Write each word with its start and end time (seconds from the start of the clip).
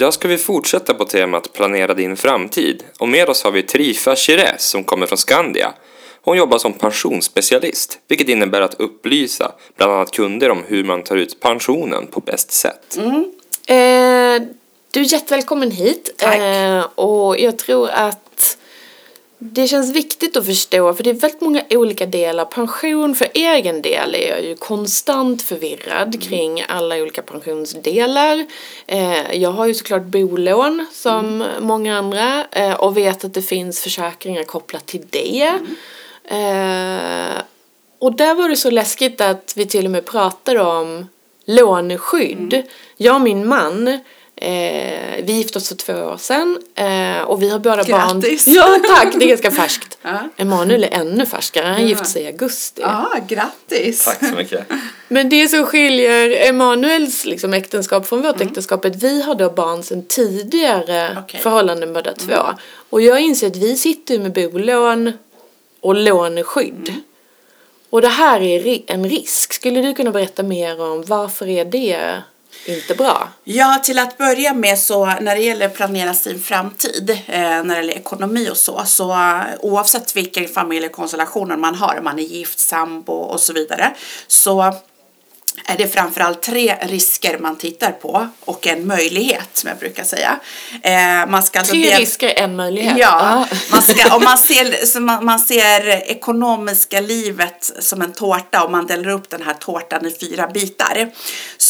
Idag 0.00 0.14
ska 0.14 0.28
vi 0.28 0.38
fortsätta 0.38 0.94
på 0.94 1.04
temat 1.04 1.52
Planera 1.52 1.94
din 1.94 2.16
framtid 2.16 2.84
och 2.98 3.08
med 3.08 3.28
oss 3.28 3.44
har 3.44 3.50
vi 3.50 3.62
Trifa 3.62 4.16
Chires 4.16 4.62
som 4.62 4.84
kommer 4.84 5.06
från 5.06 5.18
Skandia. 5.18 5.72
Hon 6.22 6.36
jobbar 6.36 6.58
som 6.58 6.72
pensionsspecialist, 6.72 7.98
vilket 8.08 8.28
innebär 8.28 8.60
att 8.60 8.74
upplysa 8.74 9.52
bland 9.76 9.92
annat 9.92 10.10
kunder 10.10 10.50
om 10.50 10.62
hur 10.66 10.84
man 10.84 11.02
tar 11.02 11.16
ut 11.16 11.40
pensionen 11.40 12.06
på 12.06 12.20
bäst 12.20 12.52
sätt. 12.52 12.98
Eh, 12.98 13.76
du 14.90 15.00
är 15.00 15.12
jättevälkommen 15.12 15.70
hit. 15.70 16.14
Tack. 16.16 16.38
Eh, 16.38 16.84
och 16.94 17.38
jag 17.38 17.58
tror 17.58 17.88
att 17.88 18.29
det 19.42 19.66
känns 19.66 19.96
viktigt 19.96 20.36
att 20.36 20.46
förstå, 20.46 20.94
för 20.94 21.04
det 21.04 21.10
är 21.10 21.14
väldigt 21.14 21.40
många 21.40 21.62
olika 21.70 22.06
delar. 22.06 22.44
Pension 22.44 23.14
för 23.14 23.28
egen 23.34 23.82
del 23.82 24.14
är 24.14 24.28
jag 24.28 24.44
ju 24.44 24.56
konstant 24.56 25.42
förvirrad 25.42 26.22
kring 26.22 26.64
alla 26.68 26.96
olika 26.96 27.22
pensionsdelar. 27.22 28.46
Eh, 28.86 29.32
jag 29.36 29.50
har 29.50 29.66
ju 29.66 29.74
såklart 29.74 30.02
bolån 30.02 30.86
som 30.92 31.44
många 31.60 31.98
andra 31.98 32.46
eh, 32.52 32.72
och 32.74 32.96
vet 32.96 33.24
att 33.24 33.34
det 33.34 33.42
finns 33.42 33.80
försäkringar 33.80 34.44
kopplat 34.44 34.86
till 34.86 35.06
det. 35.10 35.52
Eh, 36.24 37.42
och 37.98 38.16
där 38.16 38.34
var 38.34 38.48
det 38.48 38.56
så 38.56 38.70
läskigt 38.70 39.20
att 39.20 39.52
vi 39.56 39.66
till 39.66 39.84
och 39.84 39.90
med 39.90 40.04
pratade 40.04 40.60
om 40.60 41.08
låneskydd. 41.44 42.62
Jag 42.96 43.14
och 43.14 43.20
min 43.20 43.48
man, 43.48 43.98
eh, 44.40 45.24
vi 45.24 45.32
gifte 45.32 45.58
oss 45.58 45.68
för 45.68 45.74
två 45.74 45.92
år 45.92 46.16
sedan 46.16 46.58
eh, 46.74 47.22
och 47.22 47.42
vi 47.42 47.50
har 47.50 47.58
båda 47.58 47.76
barn. 47.84 48.20
Grattis. 48.20 48.46
Ja 48.48 48.78
tack, 48.96 49.14
det 49.18 49.24
är 49.24 49.28
ganska 49.28 49.50
färskt. 49.50 49.98
Ja. 50.02 50.28
Emanuel 50.36 50.84
är 50.84 50.88
ännu 50.92 51.26
färskare, 51.26 51.66
han 51.66 51.82
Ja. 51.82 51.88
gifte 51.88 52.04
sig 52.04 52.22
i 52.22 52.26
augusti. 52.26 52.82
Ja, 52.84 53.10
grattis. 53.28 54.04
Tack 54.04 54.18
så 54.28 54.34
mycket. 54.34 54.66
Men 55.08 55.28
det 55.28 55.48
som 55.48 55.64
skiljer 55.66 56.48
Emanuels 56.48 57.24
liksom, 57.24 57.54
äktenskap 57.54 58.06
från 58.06 58.22
vårt 58.22 58.40
äktenskap 58.40 58.84
är 58.84 58.90
att 58.90 59.02
vi 59.02 59.22
har 59.22 59.34
då 59.34 59.50
barn 59.50 59.82
sedan 59.82 60.04
tidigare 60.08 61.16
Okej. 61.24 61.40
förhållanden 61.40 61.92
båda 61.92 62.12
två. 62.14 62.42
Och 62.90 63.02
jag 63.02 63.20
inser 63.20 63.46
att 63.46 63.56
vi 63.56 63.76
sitter 63.76 64.18
med 64.18 64.32
bolån 64.32 65.12
och 65.80 65.94
låneskydd. 65.94 66.94
Och 67.90 68.00
det 68.02 68.08
här 68.08 68.40
är 68.42 68.82
en 68.86 69.08
risk. 69.10 69.52
Skulle 69.52 69.80
du 69.82 69.94
kunna 69.94 70.10
berätta 70.10 70.42
mer 70.42 70.80
om 70.80 71.04
varför 71.06 71.48
är 71.48 71.64
det 71.64 72.22
inte 72.64 72.94
bra? 72.94 73.28
Ja, 73.44 73.80
till 73.84 73.98
att 73.98 74.18
börja 74.18 74.54
med 74.54 74.78
så 74.78 75.06
när 75.06 75.36
det 75.36 75.42
gäller 75.42 75.66
att 75.66 75.74
planera 75.74 76.14
sin 76.14 76.40
framtid, 76.40 77.10
eh, 77.10 77.40
när 77.40 77.64
det 77.64 77.76
gäller 77.76 77.92
ekonomi 77.92 78.48
och 78.50 78.56
så, 78.56 78.82
så 78.86 79.10
eh, 79.10 79.40
oavsett 79.58 80.16
vilken 80.16 80.48
familjekonstellationer 80.48 81.56
man 81.56 81.74
har, 81.74 81.98
om 81.98 82.04
man 82.04 82.18
är 82.18 82.22
gift, 82.22 82.58
sambo 82.58 83.12
och 83.12 83.40
så 83.40 83.52
vidare, 83.52 83.94
så 84.26 84.74
är 85.66 85.78
det 85.78 85.88
framförallt 85.88 86.42
tre 86.42 86.76
risker 86.80 87.38
man 87.38 87.56
tittar 87.56 87.92
på 87.92 88.28
och 88.44 88.66
en 88.66 88.86
möjlighet 88.86 89.48
som 89.52 89.68
jag 89.68 89.78
brukar 89.78 90.04
säga. 90.04 90.40
Eh, 90.82 91.30
man 91.30 91.42
ska 91.42 91.58
alltså 91.58 91.74
Tre 91.74 91.98
risker, 91.98 92.32
en 92.36 92.56
möjlighet. 92.56 92.98
Ja, 92.98 93.46
man, 93.72 93.82
ska, 93.82 94.14
om 94.16 94.24
man, 94.24 94.38
ser, 94.38 95.00
man, 95.00 95.24
man 95.24 95.38
ser 95.38 95.88
ekonomiska 95.88 97.00
livet 97.00 97.72
som 97.78 98.02
en 98.02 98.12
tårta 98.12 98.64
och 98.64 98.70
man 98.70 98.86
delar 98.86 99.08
upp 99.08 99.30
den 99.30 99.42
här 99.42 99.54
tårtan 99.54 100.06
i 100.06 100.16
fyra 100.20 100.46
bitar. 100.46 101.10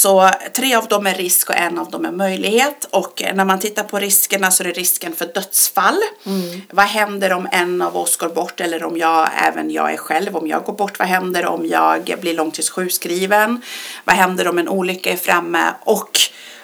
Så 0.02 0.30
tre 0.52 0.74
av 0.74 0.88
dem 0.88 1.06
är 1.06 1.14
risk 1.14 1.50
och 1.50 1.56
en 1.56 1.78
av 1.78 1.90
dem 1.90 2.04
är 2.04 2.12
möjlighet. 2.12 2.88
Och 2.90 3.22
när 3.34 3.44
man 3.44 3.58
tittar 3.58 3.82
på 3.82 3.98
riskerna 3.98 4.50
så 4.50 4.62
är 4.62 4.66
det 4.66 4.72
risken 4.72 5.12
för 5.12 5.26
dödsfall. 5.34 5.98
Vad 6.70 6.86
händer 6.86 7.32
om 7.32 7.48
en 7.52 7.82
av 7.82 7.96
oss 7.96 8.16
går 8.16 8.28
bort 8.28 8.60
eller 8.60 8.84
om 8.84 8.96
jag, 8.96 9.28
även 9.46 9.70
jag 9.70 9.92
är 9.92 9.96
själv, 9.96 10.36
om 10.36 10.46
jag 10.46 10.64
går 10.64 10.72
bort? 10.72 10.98
Vad 10.98 11.08
händer 11.08 11.46
om 11.46 11.66
jag 11.66 12.14
blir 12.20 12.34
långtidssjukskriven? 12.34 13.62
Vad 14.04 14.16
händer 14.16 14.48
om 14.48 14.58
en 14.58 14.68
olycka 14.68 15.12
är 15.12 15.16
framme? 15.16 15.64
Och 15.80 16.18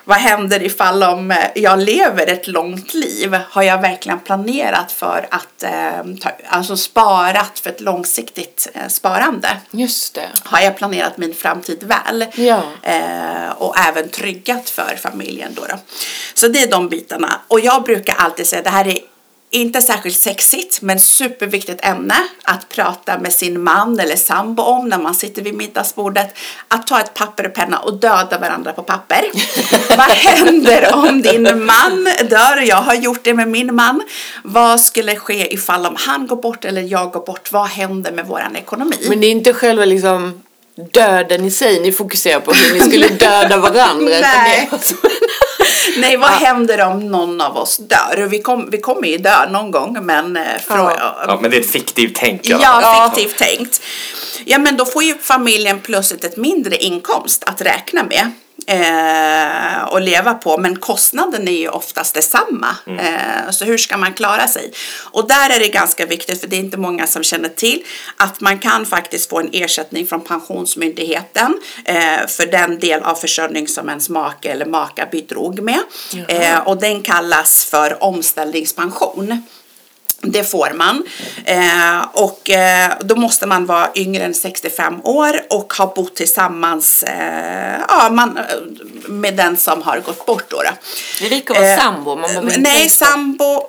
vad 0.08 0.18
händer 0.18 0.62
ifall 0.62 1.02
om 1.02 1.30
eh, 1.30 1.38
jag 1.54 1.78
lever 1.78 2.26
ett 2.26 2.46
långt 2.46 2.94
liv? 2.94 3.38
Har 3.50 3.62
jag 3.62 3.80
verkligen 3.80 4.20
planerat 4.20 4.92
för 4.92 5.28
att, 5.30 5.62
eh, 5.62 6.04
ta, 6.20 6.30
alltså 6.48 6.76
sparat 6.76 7.58
för 7.58 7.70
ett 7.70 7.80
långsiktigt 7.80 8.68
eh, 8.74 8.88
sparande? 8.88 9.48
Just 9.70 10.14
det. 10.14 10.28
Har 10.44 10.60
jag 10.60 10.76
planerat 10.76 11.16
min 11.16 11.34
framtid 11.34 11.84
väl? 11.84 12.26
Ja. 12.34 12.62
Och 13.56 13.78
även 13.78 14.08
tryggat 14.08 14.70
för 14.70 14.96
familjen 14.96 15.54
då, 15.54 15.62
då. 15.68 15.76
Så 16.34 16.48
det 16.48 16.62
är 16.62 16.70
de 16.70 16.88
bitarna. 16.88 17.40
Och 17.48 17.60
jag 17.60 17.82
brukar 17.82 18.14
alltid 18.14 18.46
säga 18.46 18.62
det 18.62 18.70
här 18.70 18.88
är 18.88 18.98
inte 19.56 19.82
särskilt 19.82 20.16
sexigt 20.16 20.82
men 20.82 21.00
superviktigt 21.00 21.84
ämne 21.84 22.14
att 22.42 22.68
prata 22.68 23.18
med 23.18 23.32
sin 23.32 23.62
man 23.62 24.00
eller 24.00 24.16
sambo 24.16 24.62
om 24.62 24.88
när 24.88 24.98
man 24.98 25.14
sitter 25.14 25.42
vid 25.42 25.54
middagsbordet. 25.54 26.38
Att 26.68 26.86
ta 26.86 27.00
ett 27.00 27.14
papper 27.14 27.46
och 27.46 27.54
penna 27.54 27.78
och 27.78 28.00
döda 28.00 28.38
varandra 28.38 28.72
på 28.72 28.82
papper. 28.82 29.24
Vad 29.96 30.08
händer 30.08 30.94
om 30.94 31.22
din 31.22 31.64
man 31.64 32.04
dör? 32.30 32.68
Jag 32.68 32.76
har 32.76 32.94
gjort 32.94 33.24
det 33.24 33.34
med 33.34 33.48
min 33.48 33.74
man. 33.74 34.02
Vad 34.42 34.80
skulle 34.80 35.16
ske 35.16 35.54
ifall 35.54 35.86
om 35.86 35.96
han 35.98 36.26
går 36.26 36.36
bort 36.36 36.64
eller 36.64 36.82
jag 36.82 37.12
går 37.12 37.26
bort? 37.26 37.52
Vad 37.52 37.68
händer 37.68 38.12
med 38.12 38.26
våran 38.26 38.56
ekonomi? 38.56 38.96
Men 39.08 39.20
det 39.20 39.26
är 39.26 39.30
inte 39.30 39.54
själva 39.54 39.84
liksom 39.84 40.42
döden 40.76 41.44
i 41.44 41.50
sig 41.50 41.80
ni 41.80 41.92
fokuserar 41.92 42.40
på, 42.40 42.52
hur 42.52 42.74
ni 42.74 42.80
skulle 42.80 43.08
döda 43.18 43.56
varandra. 43.56 44.14
Nej. 44.20 44.70
Nej, 45.98 46.16
vad 46.16 46.30
händer 46.30 46.80
om 46.86 47.08
någon 47.10 47.40
av 47.40 47.56
oss 47.56 47.76
dör? 47.76 48.26
Vi, 48.30 48.42
kom, 48.42 48.70
vi 48.70 48.78
kommer 48.80 49.08
ju 49.08 49.18
dö 49.18 49.50
någon 49.50 49.70
gång, 49.70 49.98
men... 50.06 50.36
eh, 50.36 50.42
Från, 50.66 50.76
Ja. 50.78 51.24
Ja, 51.28 51.38
men 51.42 51.50
det 51.50 51.56
är 51.56 51.60
ett 51.60 51.70
fiktivt 51.70 52.14
tänk 52.14 52.40
Ja, 52.44 53.10
fiktivt 53.14 53.38
tänkt. 53.38 53.82
Ja, 54.44 54.58
men 54.58 54.76
då 54.76 54.84
får 54.84 55.02
ju 55.02 55.14
familjen 55.18 55.80
plötsligt 55.80 56.24
ett 56.24 56.36
mindre 56.36 56.76
inkomst 56.76 57.44
att 57.46 57.60
räkna 57.60 58.02
med. 58.02 58.30
Eh, 58.66 59.84
och 59.84 60.00
leva 60.00 60.34
på 60.34 60.58
men 60.58 60.76
kostnaden 60.76 61.48
är 61.48 61.52
ju 61.52 61.68
oftast 61.68 62.14
detsamma. 62.14 62.76
Eh, 62.86 63.50
så 63.50 63.64
hur 63.64 63.78
ska 63.78 63.96
man 63.96 64.14
klara 64.14 64.48
sig? 64.48 64.72
Och 65.10 65.28
där 65.28 65.50
är 65.50 65.58
det 65.58 65.68
ganska 65.68 66.06
viktigt 66.06 66.40
för 66.40 66.48
det 66.48 66.56
är 66.56 66.60
inte 66.60 66.76
många 66.76 67.06
som 67.06 67.22
känner 67.22 67.48
till 67.48 67.82
att 68.16 68.40
man 68.40 68.58
kan 68.58 68.86
faktiskt 68.86 69.30
få 69.30 69.40
en 69.40 69.50
ersättning 69.52 70.06
från 70.06 70.20
Pensionsmyndigheten 70.20 71.60
eh, 71.84 72.26
för 72.28 72.46
den 72.46 72.78
del 72.78 73.02
av 73.02 73.14
försörjning 73.14 73.68
som 73.68 73.88
ens 73.88 74.08
make 74.08 74.48
eller 74.48 74.66
maka 74.66 75.08
bidrog 75.12 75.60
med. 75.60 75.80
Eh, 76.28 76.58
och 76.58 76.80
den 76.80 77.02
kallas 77.02 77.64
för 77.64 78.02
omställningspension. 78.02 79.42
Det 80.32 80.44
får 80.44 80.72
man. 80.74 81.02
Eh, 81.44 82.04
och 82.12 82.50
eh, 82.50 82.92
då 83.00 83.16
måste 83.16 83.46
man 83.46 83.66
vara 83.66 83.90
yngre 83.94 84.24
än 84.24 84.34
65 84.34 85.00
år 85.04 85.40
och 85.50 85.72
ha 85.74 85.92
bott 85.96 86.14
tillsammans 86.16 87.02
eh, 87.02 87.80
ja, 87.88 88.08
man, 88.10 88.38
med 89.08 89.36
den 89.36 89.56
som 89.56 89.82
har 89.82 90.00
gått 90.00 90.26
bort. 90.26 90.50
Då, 90.50 90.56
då. 90.56 90.70
Det 91.20 91.28
räcker 91.36 91.54
att 91.54 91.60
vara 91.60 91.70
Eh, 91.72 91.78
sambo. 91.78 92.16
Man 92.16 92.52
Nej, 92.58 92.88
sambo 92.88 93.62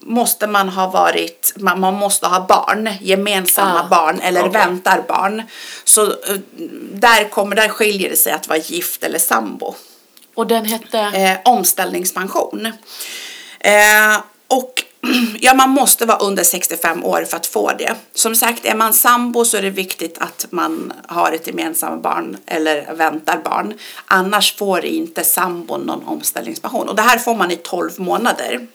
måste 0.00 0.46
man 0.46 0.68
ha 0.68 0.86
varit, 0.86 1.52
man, 1.56 1.80
man 1.80 1.94
måste 1.94 2.26
ha 2.26 2.40
barn, 2.40 2.90
gemensamma 3.00 3.80
Ah, 3.84 3.88
barn 3.88 4.20
eller 4.20 4.40
okej. 4.40 4.52
väntar 4.52 5.02
barn. 5.08 5.42
Så 5.84 6.02
eh, 6.06 6.36
där, 6.92 7.28
kommer, 7.30 7.56
där 7.56 7.68
skiljer 7.68 8.10
det 8.10 8.16
sig 8.16 8.32
att 8.32 8.48
vara 8.48 8.58
gift 8.58 9.02
eller 9.04 9.18
sambo 9.18 9.74
Och 10.34 10.46
den 10.46 10.64
hette? 10.64 10.98
eh, 10.98 11.38
omställningspension. 11.44 12.66
Eh, 13.60 14.16
och 14.48 14.84
ja, 15.40 15.54
man 15.54 15.70
måste 15.70 16.06
vara 16.06 16.18
under 16.18 16.44
65 16.44 17.04
år 17.04 17.24
för 17.24 17.36
att 17.36 17.46
få 17.46 17.72
det. 17.78 17.94
Som 18.14 18.34
sagt, 18.34 18.64
är 18.64 18.74
man 18.74 18.94
sambo 18.94 19.44
så 19.44 19.56
är 19.56 19.62
det 19.62 19.70
viktigt 19.70 20.18
att 20.18 20.46
man 20.50 20.92
har 21.06 21.32
ett 21.32 21.46
gemensamt 21.46 22.02
barn 22.02 22.36
eller 22.46 22.94
väntar 22.94 23.40
barn. 23.44 23.74
Annars 24.06 24.56
får 24.56 24.84
inte 24.84 25.24
sambon 25.24 25.80
någon 25.80 26.04
omställningspension. 26.04 26.88
Och 26.88 26.96
det 26.96 27.02
här 27.02 27.18
får 27.18 27.34
man 27.34 27.50
i 27.50 27.56
12 27.56 27.90
månader. 28.00 28.66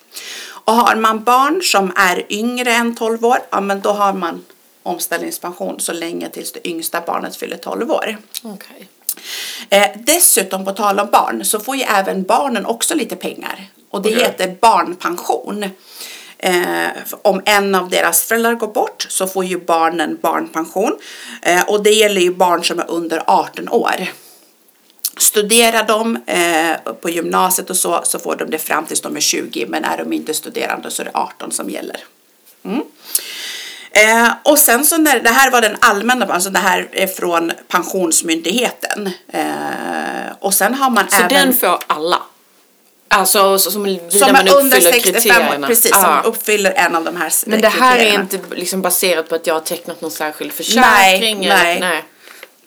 Och 0.65 0.73
har 0.73 0.95
man 0.95 1.23
barn 1.23 1.61
som 1.63 1.91
är 1.95 2.33
yngre 2.33 2.73
än 2.73 2.95
12 2.95 3.25
år, 3.25 3.37
ja 3.49 3.61
men 3.61 3.81
då 3.81 3.91
har 3.91 4.13
man 4.13 4.45
omställningspension 4.83 5.79
så 5.79 5.93
länge 5.93 6.29
tills 6.29 6.51
det 6.51 6.67
yngsta 6.67 7.01
barnet 7.01 7.35
fyller 7.35 7.57
12 7.57 7.91
år. 7.91 8.17
Okej. 8.43 8.87
Eh, 9.69 9.89
dessutom 9.95 10.65
på 10.65 10.71
tal 10.71 10.99
om 10.99 11.09
barn 11.11 11.45
så 11.45 11.59
får 11.59 11.75
ju 11.75 11.81
även 11.81 12.23
barnen 12.23 12.65
också 12.65 12.95
lite 12.95 13.15
pengar. 13.15 13.67
Och 13.89 14.01
det 14.01 14.09
Okej. 14.09 14.23
heter 14.23 14.55
barnpension. 14.61 15.65
Eh, 16.43 16.91
om 17.21 17.41
en 17.45 17.75
av 17.75 17.89
deras 17.89 18.21
föräldrar 18.21 18.53
går 18.53 18.67
bort 18.67 19.05
så 19.09 19.27
får 19.27 19.45
ju 19.45 19.59
barnen 19.59 20.17
barnpension. 20.21 20.97
Eh, 21.41 21.61
och 21.61 21.83
det 21.83 21.89
gäller 21.91 22.21
ju 22.21 22.33
barn 22.35 22.63
som 22.63 22.79
är 22.79 22.91
under 22.91 23.23
18 23.27 23.69
år. 23.69 24.07
Studerar 25.17 25.87
de 25.87 26.15
eh, 26.25 26.93
på 27.01 27.09
gymnasiet 27.09 27.69
och 27.69 27.77
så, 27.77 28.01
så 28.03 28.19
får 28.19 28.35
de 28.35 28.49
det 28.49 28.57
fram 28.57 28.85
tills 28.85 29.01
de 29.01 29.15
är 29.15 29.19
20. 29.19 29.65
Men 29.67 29.83
är 29.83 29.97
de 29.97 30.13
inte 30.13 30.33
studerande 30.33 30.91
så 30.91 31.01
är 31.01 31.05
det 31.05 31.11
18 31.13 31.51
som 31.51 31.69
gäller. 31.69 31.97
Eh, 33.91 34.31
och 34.43 34.59
sen 34.59 34.85
så 34.85 34.97
när 34.97 35.19
det 35.19 35.29
här 35.29 35.51
var 35.51 35.61
den 35.61 35.77
allmänna, 35.79 36.25
alltså 36.25 36.49
det 36.49 36.59
här 36.59 36.89
är 36.91 37.07
från 37.07 37.51
Pensionsmyndigheten. 37.67 39.09
Eh, 39.27 40.31
och 40.39 40.53
sen 40.53 40.73
har 40.73 40.89
man 40.89 41.09
Så 41.09 41.15
även 41.15 41.29
den 41.29 41.53
får 41.57 41.79
alla? 41.87 42.21
Alltså 43.13 43.57
så, 43.59 43.71
som, 43.71 43.99
som 44.09 44.31
man 44.31 44.47
är 44.47 44.55
under 44.55 44.77
uppfyller 44.77 44.91
65 44.91 45.11
år, 45.15 45.21
kriterierna? 45.21 45.67
precis, 45.67 45.91
Ah. 45.93 46.01
som 46.01 46.31
uppfyller 46.31 46.71
en 46.71 46.95
av 46.95 47.03
de 47.03 47.15
här 47.15 47.31
Men 47.45 47.61
det 47.61 47.67
här 47.67 47.99
är 47.99 48.13
inte 48.13 48.39
liksom 48.51 48.81
baserat 48.81 49.29
på 49.29 49.35
att 49.35 49.47
jag 49.47 49.53
har 49.53 49.61
tecknat 49.61 50.01
någon 50.01 50.11
särskild 50.11 50.53
försäkring? 50.53 51.39
Nej, 51.39 51.45
eller? 51.45 51.63
nej. 51.63 51.79
nej. 51.79 52.03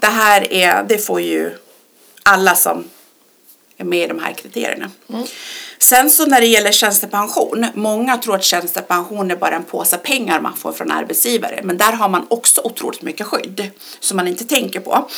Det 0.01 0.07
här 0.07 0.53
är, 0.53 0.85
det 0.89 0.99
får 0.99 1.21
ju 1.21 1.51
alla 2.23 2.55
som 2.55 2.85
är 3.77 3.85
med 3.85 4.05
i 4.05 4.07
de 4.07 4.19
här 4.19 4.33
kriterierna. 4.33 4.91
Sen 5.79 6.11
så 6.11 6.27
när 6.27 6.41
det 6.41 6.47
gäller 6.47 6.73
tjänstepension, 6.73 7.67
många 7.75 8.17
tror 8.17 8.35
att 8.35 8.45
tjänstepension 8.45 9.31
är 9.31 9.37
bara 9.37 9.57
en 9.57 9.65
påse 9.65 9.97
pengar 9.97 10.41
man 10.41 10.57
får 10.57 10.73
från 10.73 10.91
arbetsgivare, 10.91 11.61
men 11.65 11.77
där 11.77 11.93
har 11.93 12.09
man 12.09 12.27
också 12.31 12.61
otroligt 12.65 13.03
mycket 13.03 13.27
skydd 13.27 13.71
som 14.01 14.17
man 14.17 14.29
inte 14.29 14.45
tänker 14.45 14.81
på. 14.81 15.09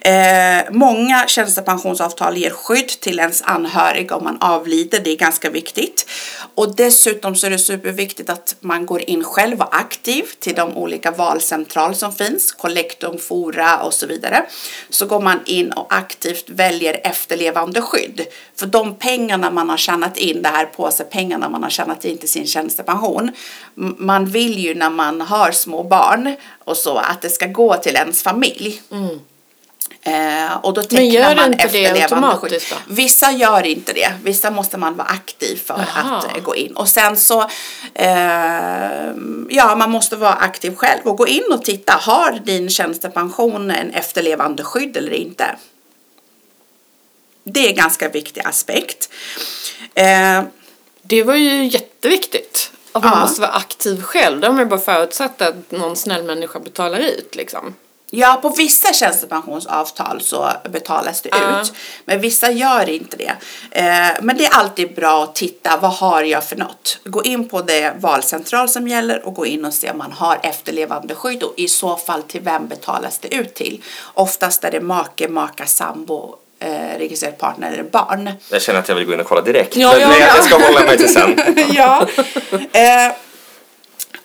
Eh, 0.00 0.70
många 0.70 1.26
tjänstepensionsavtal 1.26 2.36
ger 2.36 2.50
skydd 2.50 2.88
till 2.88 3.18
ens 3.18 3.42
anhöriga 3.42 4.16
om 4.16 4.24
man 4.24 4.38
avlider, 4.40 5.00
det 5.04 5.10
är 5.10 5.16
ganska 5.16 5.50
viktigt. 5.50 6.06
Och 6.54 6.76
dessutom 6.76 7.36
så 7.36 7.46
är 7.46 7.50
det 7.50 7.58
superviktigt 7.58 8.30
att 8.30 8.56
man 8.60 8.86
går 8.86 9.10
in 9.10 9.24
själv 9.24 9.60
och 9.60 9.76
aktiv 9.76 10.22
till 10.38 10.54
de 10.54 10.76
olika 10.76 11.10
valcentral 11.10 11.94
som 11.94 12.12
finns, 12.12 12.52
kollektum, 12.52 13.18
fora 13.18 13.82
och 13.82 13.94
så 13.94 14.06
vidare. 14.06 14.46
Så 14.90 15.06
går 15.06 15.20
man 15.20 15.40
in 15.44 15.72
och 15.72 15.94
aktivt 15.94 16.50
väljer 16.50 17.00
efterlevande 17.04 17.82
skydd. 17.82 18.26
För 18.56 18.66
de 18.66 18.94
pengarna 18.94 19.50
man 19.50 19.70
har 19.70 19.76
tjänat 19.76 20.01
in, 20.18 20.42
det 20.42 20.48
här 20.48 20.66
påsepengarna 20.66 21.48
man 21.48 21.62
har 21.62 21.70
tjänat 21.70 22.04
in 22.04 22.18
till 22.18 22.28
sin 22.28 22.46
tjänstepension. 22.46 23.30
Man 23.98 24.26
vill 24.26 24.58
ju 24.58 24.74
när 24.74 24.90
man 24.90 25.20
har 25.20 25.50
små 25.50 25.82
barn 25.82 26.36
och 26.64 26.76
så 26.76 26.96
att 26.96 27.22
det 27.22 27.30
ska 27.30 27.46
gå 27.46 27.76
till 27.76 27.96
ens 27.96 28.22
familj. 28.22 28.82
Eh, 30.04 30.56
och 30.62 30.74
då 30.74 30.82
tecknar 30.82 31.00
gör 31.00 31.36
man 31.36 31.52
inte 31.52 31.56
det 31.58 31.64
efterlevande 31.64 32.02
automatiskt 32.02 32.68
skydd. 32.68 32.78
då? 32.88 32.94
Vissa 32.94 33.32
gör 33.32 33.66
inte 33.66 33.92
det. 33.92 34.12
Vissa 34.22 34.50
måste 34.50 34.78
man 34.78 34.96
vara 34.96 35.08
aktiv 35.08 35.56
för 35.56 35.86
Jaha. 35.94 36.16
att 36.18 36.36
eh, 36.36 36.42
gå 36.42 36.56
in. 36.56 36.76
Och 36.76 36.88
sen 36.88 37.16
så, 37.16 37.40
eh, 37.94 38.10
ja 39.48 39.74
man 39.76 39.90
måste 39.90 40.16
vara 40.16 40.32
aktiv 40.32 40.74
själv 40.74 41.00
och 41.04 41.16
gå 41.16 41.26
in 41.26 41.44
och 41.52 41.64
titta. 41.64 41.92
Har 41.92 42.40
din 42.44 42.70
tjänstepension 42.70 43.70
en 43.70 43.90
efterlevande 43.90 44.64
skydd 44.64 44.96
eller 44.96 45.12
inte? 45.12 45.44
Det 47.44 47.64
är 47.66 47.68
en 47.68 47.76
ganska 47.76 48.08
viktig 48.08 48.40
aspekt. 48.44 49.08
Eh, 49.94 50.42
Det 51.04 51.22
var 51.22 51.34
ju 51.34 51.64
jätteviktigt. 51.66 52.70
Att 52.92 53.02
man 53.04 53.12
Ja. 53.14 53.20
måste 53.20 53.40
vara 53.40 53.50
aktiv 53.52 54.02
själv. 54.02 54.40
De 54.40 54.54
har 54.54 54.60
ju 54.62 54.66
bara 54.68 54.80
förutsatt 54.80 55.42
att 55.42 55.70
någon 55.70 55.96
snäll 55.96 56.22
människa 56.22 56.58
betalar 56.58 56.98
ut 56.98 57.34
liksom. 57.34 57.74
Ja, 58.14 58.38
på 58.42 58.48
vissa 58.48 58.92
tjänstepensionsavtal 58.92 60.20
så 60.20 60.52
betalas 60.70 61.22
det 61.22 61.28
Ja. 61.32 61.60
ut. 61.62 61.72
Men 62.04 62.20
vissa 62.20 62.50
gör 62.50 62.88
inte 62.88 63.16
det. 63.16 63.34
Eh, 63.70 64.16
men 64.22 64.36
det 64.36 64.44
är 64.44 64.54
alltid 64.54 64.94
bra 64.94 65.24
att 65.24 65.34
titta, 65.34 65.76
vad 65.76 65.92
har 65.92 66.22
jag 66.22 66.44
för 66.44 66.56
något? 66.56 66.98
Gå 67.04 67.22
in 67.22 67.48
på 67.48 67.62
det 67.62 67.94
valcentral 68.00 68.68
som 68.68 68.88
gäller 68.88 69.26
och 69.26 69.34
gå 69.34 69.46
in 69.46 69.64
och 69.64 69.74
se 69.74 69.90
om 69.90 69.98
man 69.98 70.12
har 70.12 70.40
efterlevande 70.42 71.14
skydd 71.14 71.42
och 71.42 71.54
i 71.56 71.68
så 71.68 71.96
fall 71.96 72.22
till 72.22 72.40
vem 72.40 72.68
betalas 72.68 73.18
det 73.18 73.34
ut 73.34 73.54
till? 73.54 73.82
Oftast 74.14 74.64
är 74.64 74.70
det 74.70 74.80
make, 74.80 75.28
maka, 75.28 75.66
sambo, 75.66 76.36
eh, 76.62 76.98
registrerad 76.98 77.38
partner 77.38 77.72
eller 77.72 77.82
barn. 77.82 78.30
Jag 78.48 78.62
känner 78.62 78.80
att 78.80 78.88
jag 78.88 78.96
vill 78.96 79.04
gå 79.04 79.12
in 79.12 79.20
och 79.20 79.26
kolla 79.26 79.40
direkt. 79.40 79.76
Ja, 79.76 79.92
men 79.92 80.00
ja, 80.00 80.08
men 80.08 80.20
jag, 80.20 80.28
ja. 80.28 80.36
jag 80.36 80.44
ska 80.44 80.58
hålla 80.58 80.84
mig 80.84 80.96
till 80.96 81.12
sen. 81.12 81.40
ja. 81.72 82.06
Eh, 82.72 83.12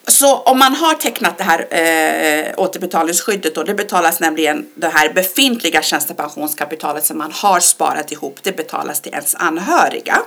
så 0.07 0.37
om 0.37 0.59
man 0.59 0.75
har 0.75 0.93
tecknat 0.93 1.37
det 1.37 1.43
här 1.43 1.67
eh, 1.69 2.53
återbetalningsskyddet 2.57 3.55
då, 3.55 3.63
det 3.63 3.73
betalas 3.73 4.19
nämligen 4.19 4.65
det 4.75 4.87
här 4.87 5.13
befintliga 5.13 5.81
tjänstepensionskapitalet 5.81 7.05
som 7.05 7.17
man 7.17 7.31
har 7.31 7.59
sparat 7.59 8.11
ihop, 8.11 8.39
det 8.43 8.57
betalas 8.57 9.01
till 9.01 9.13
ens 9.13 9.35
anhöriga. 9.35 10.19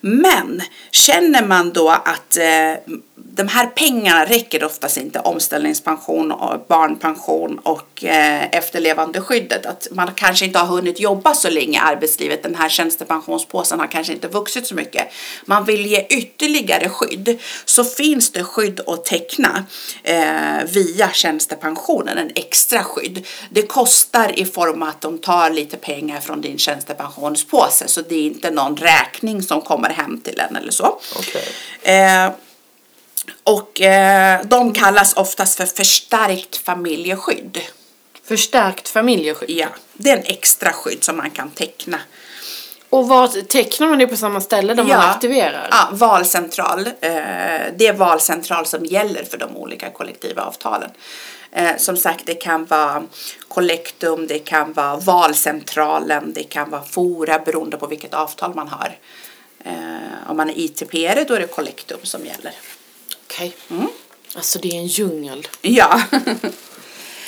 Men 0.00 0.62
känner 0.90 1.46
man 1.46 1.72
då 1.72 1.90
att 1.90 2.36
eh, 2.36 2.94
de 3.36 3.48
här 3.48 3.66
pengarna 3.66 4.24
räcker 4.24 4.64
oftast 4.64 4.96
inte, 4.96 5.18
omställningspension 5.18 6.32
och 6.32 6.64
barnpension 6.68 7.58
och 7.58 8.04
eh, 8.04 8.44
efterlevandeskyddet, 8.50 9.66
att 9.66 9.88
man 9.90 10.10
kanske 10.14 10.44
inte 10.44 10.58
har 10.58 10.66
hunnit 10.66 11.00
jobba 11.00 11.34
så 11.34 11.50
länge 11.50 11.78
i 11.78 11.80
arbetslivet, 11.80 12.42
den 12.42 12.54
här 12.54 12.68
tjänstepensionspåsen 12.68 13.80
har 13.80 13.86
kanske 13.86 14.12
inte 14.12 14.28
vuxit 14.28 14.66
så 14.66 14.74
mycket. 14.74 15.08
Man 15.44 15.64
vill 15.64 15.86
ge 15.86 16.06
ytterligare 16.08 16.88
skydd, 16.88 17.38
så 17.64 17.84
finns 17.84 18.32
det 18.32 18.44
skydd 18.44 18.80
att 18.94 19.04
teckna 19.04 19.64
eh, 20.02 20.64
via 20.66 21.10
tjänstepensionen, 21.12 22.18
en 22.18 22.30
extra 22.34 22.84
skydd. 22.84 23.26
Det 23.50 23.62
kostar 23.62 24.38
i 24.38 24.44
form 24.44 24.82
av 24.82 24.88
att 24.88 25.00
de 25.00 25.18
tar 25.18 25.50
lite 25.50 25.76
pengar 25.76 26.20
från 26.20 26.40
din 26.40 26.58
tjänstepensionspåse, 26.58 27.88
så 27.88 28.00
det 28.00 28.14
är 28.14 28.22
inte 28.22 28.50
någon 28.50 28.76
räkning 28.76 29.42
som 29.42 29.60
kommer 29.60 29.90
hem 29.90 30.20
till 30.20 30.40
en 30.40 30.56
eller 30.56 30.72
så. 30.72 31.00
Okej. 31.16 31.48
Eh, 31.82 32.32
och 33.42 33.80
eh, 33.80 34.40
de 34.44 34.72
kallas 34.72 35.14
oftast 35.16 35.56
för 35.56 35.66
förstärkt 35.66 36.56
familjeskydd. 36.56 37.60
Förstärkt 38.24 38.88
familjeskydd. 38.88 39.50
Ja, 39.50 39.68
det 39.92 40.10
är 40.10 40.16
en 40.16 40.24
extra 40.26 40.72
skydd 40.72 41.04
som 41.04 41.16
man 41.16 41.30
kan 41.30 41.50
teckna. 41.50 41.98
Och 42.94 43.08
vad 43.08 43.48
tecknar 43.48 43.88
man 43.88 43.98
det 43.98 44.06
på 44.06 44.16
samma 44.16 44.40
ställe 44.40 44.74
där 44.74 44.84
man 44.84 45.00
aktiverar? 45.00 45.68
Ja, 45.70 45.88
valcentral. 45.92 46.86
Eh, 46.86 47.12
det 47.76 47.86
är 47.86 47.92
valcentral 47.92 48.66
som 48.66 48.84
gäller 48.84 49.24
för 49.24 49.38
de 49.38 49.56
olika 49.56 49.90
kollektiva 49.90 50.42
avtalen. 50.42 50.90
Eh, 51.52 51.76
som 51.76 51.96
sagt, 51.96 52.26
det 52.26 52.34
kan 52.34 52.64
vara 52.64 53.02
kollektum, 53.48 54.26
det 54.26 54.38
kan 54.38 54.72
vara 54.72 54.96
valcentralen, 54.96 56.32
det 56.32 56.42
kan 56.42 56.70
vara 56.70 56.82
fora 56.82 57.38
beroende 57.38 57.76
på 57.76 57.86
vilket 57.86 58.14
avtal 58.14 58.54
man 58.54 58.68
har. 58.68 58.98
Eh, 59.64 60.30
om 60.30 60.36
man 60.36 60.50
är 60.50 60.54
ITP-are 60.54 61.24
då 61.28 61.34
är 61.34 61.40
det 61.40 61.46
kollektum 61.46 61.98
som 62.02 62.26
gäller. 62.26 62.52
Okej. 63.26 63.56
Mm. 63.70 63.88
Alltså 64.34 64.58
det 64.58 64.68
är 64.68 64.76
en 64.76 64.86
djungel. 64.86 65.48
Ja, 65.60 66.02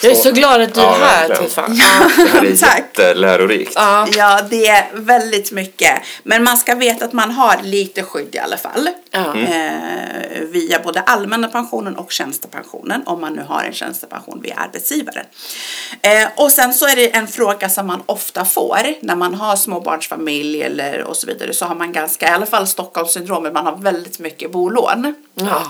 Jag 0.02 0.12
är 0.12 0.16
så 0.16 0.30
glad 0.32 0.60
att 0.62 0.74
du 0.74 0.80
Ja, 0.80 0.94
är 0.96 0.98
här 0.98 1.28
verkligen. 1.28 1.50
Tifa. 1.50 1.68
Det 1.68 1.74
här 2.28 2.44
är 2.44 2.56
Tack. 2.60 2.78
jättelärorikt. 2.78 3.72
Ja. 3.74 4.08
ja, 4.16 4.40
det 4.50 4.66
är 4.66 4.86
väldigt 4.92 5.52
mycket. 5.52 6.02
Men 6.22 6.44
man 6.44 6.56
ska 6.56 6.74
veta 6.74 7.04
att 7.04 7.12
man 7.12 7.30
har 7.30 7.56
lite 7.62 8.02
skydd 8.02 8.34
i 8.34 8.38
alla 8.38 8.56
fall. 8.56 8.88
Ja. 9.10 9.36
Eh, 9.36 10.40
via 10.40 10.78
både 10.80 11.00
allmänna 11.00 11.48
pensionen 11.48 11.96
och 11.96 12.12
tjänstepensionen 12.12 13.02
om 13.06 13.20
man 13.20 13.32
nu 13.32 13.42
har 13.48 13.62
en 13.64 13.72
tjänstepension 13.72 14.40
via 14.42 14.54
arbetsgivaren. 14.54 15.26
Eh, 16.02 16.28
och 16.36 16.52
sen 16.52 16.74
så 16.74 16.86
är 16.86 16.96
det 16.96 17.16
en 17.16 17.26
fråga 17.28 17.68
som 17.68 17.86
man 17.86 18.02
ofta 18.06 18.44
får 18.44 18.78
när 19.00 19.16
man 19.16 19.34
har 19.34 19.56
småbarnsfamilj 19.56 20.62
eller 20.62 21.02
och 21.02 21.16
så 21.16 21.26
vidare 21.26 21.54
så 21.54 21.64
har 21.64 21.74
man 21.74 21.92
ganska, 21.92 22.26
i 22.28 22.30
alla 22.30 22.46
fall 22.46 22.66
Stockholmssyndromet, 22.66 23.52
man 23.52 23.66
har 23.66 23.76
väldigt 23.76 24.18
mycket 24.18 24.52
bolån. 24.52 25.14
Ja. 25.34 25.62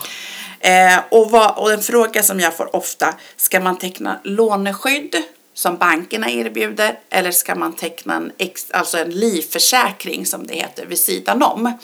Eh, 0.66 0.98
och, 1.08 1.30
vad, 1.30 1.58
och 1.58 1.72
en 1.72 1.82
fråga 1.82 2.22
som 2.22 2.40
jag 2.40 2.56
får 2.56 2.76
ofta, 2.76 3.14
ska 3.36 3.60
man 3.60 3.78
teckna 3.78 4.20
låneskydd 4.24 5.22
som 5.54 5.76
bankerna 5.76 6.30
erbjuder 6.30 6.98
eller 7.10 7.30
ska 7.30 7.54
man 7.54 7.76
teckna 7.76 8.14
en, 8.14 8.32
ex, 8.38 8.70
alltså 8.70 8.98
en 8.98 9.10
livförsäkring 9.10 10.26
som 10.26 10.46
det 10.46 10.54
heter 10.54 10.86
vid 10.86 10.98
sidan 10.98 11.42
om? 11.42 11.78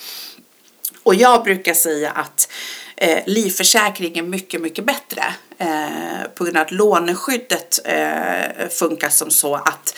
Och 1.03 1.15
jag 1.15 1.45
brukar 1.45 1.75
säga 1.75 2.11
att 2.11 2.49
eh, 2.97 3.19
livförsäkring 3.27 4.19
är 4.19 4.23
mycket, 4.23 4.61
mycket 4.61 4.85
bättre. 4.85 5.25
Eh, 5.59 6.29
på 6.35 6.45
grund 6.45 6.57
av 6.57 6.63
att 6.63 6.73
låneskyddet 6.73 7.81
eh, 7.85 8.69
funkar 8.71 9.09
som 9.09 9.31
så 9.31 9.55
att 9.55 9.95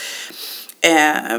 eh, 0.80 1.38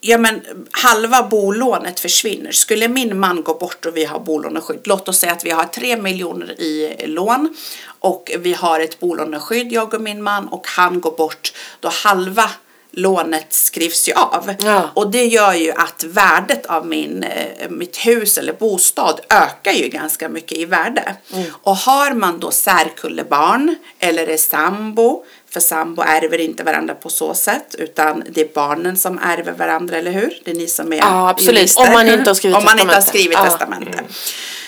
ja, 0.00 0.18
men, 0.18 0.40
halva 0.70 1.22
bolånet 1.22 2.00
försvinner. 2.00 2.52
Skulle 2.52 2.88
min 2.88 3.18
man 3.18 3.42
gå 3.42 3.54
bort 3.54 3.86
och 3.86 3.96
vi 3.96 4.04
har 4.04 4.20
bolåneskydd, 4.20 4.80
låt 4.84 5.08
oss 5.08 5.18
säga 5.18 5.32
att 5.32 5.44
vi 5.44 5.50
har 5.50 5.64
tre 5.64 5.96
miljoner 5.96 6.60
i 6.60 6.96
lån 7.06 7.56
och 8.00 8.30
vi 8.38 8.54
har 8.54 8.80
ett 8.80 9.00
bolåneskydd, 9.00 9.72
jag 9.72 9.94
och 9.94 10.00
min 10.00 10.22
man, 10.22 10.48
och 10.48 10.66
han 10.66 11.00
går 11.00 11.16
bort, 11.16 11.52
då 11.80 11.88
halva 11.88 12.50
lånet 12.90 13.52
skrivs 13.52 14.08
ju 14.08 14.12
av. 14.12 14.54
Ja. 14.58 14.90
Och 14.94 15.10
det 15.10 15.24
gör 15.24 15.54
ju 15.54 15.72
att 15.72 16.04
värdet 16.04 16.66
av 16.66 16.86
min, 16.86 17.22
eh, 17.22 17.70
mitt 17.70 17.96
hus 17.96 18.38
eller 18.38 18.52
bostad 18.52 19.20
ökar 19.28 19.72
ju 19.72 19.88
ganska 19.88 20.28
mycket 20.28 20.58
i 20.58 20.64
värde. 20.64 21.16
Och 21.50 21.76
har 21.76 22.14
man 22.14 22.40
då 22.40 22.50
särkullebarn 22.50 23.76
eller 23.98 24.26
är 24.26 24.36
sambo, 24.36 25.24
för 25.60 25.68
sambo 25.68 26.02
ärver 26.02 26.38
inte 26.40 26.64
varandra 26.64 26.94
på 26.94 27.08
så 27.10 27.34
sätt 27.34 27.74
utan 27.78 28.24
det 28.30 28.40
är 28.40 28.48
barnen 28.54 28.96
som 28.96 29.18
ärver 29.18 29.52
varandra, 29.52 29.96
eller 29.96 30.10
hur? 30.10 30.40
Det 30.44 30.50
är 30.50 30.54
ni 30.54 30.66
som 30.66 30.92
är 30.92 30.96
Ja, 30.96 31.28
absolut. 31.30 31.58
jurister. 31.58 31.86
Om 31.86 31.92
man 31.92 32.08
inte 32.08 32.30
har 32.30 32.34
skrivit 32.34 32.56
Om 32.58 32.64
man 32.64 32.78
inte 32.80 32.94
har 32.94 33.00
skrivit 33.00 33.32
Ja. 33.32 33.44
testamente. 33.44 33.98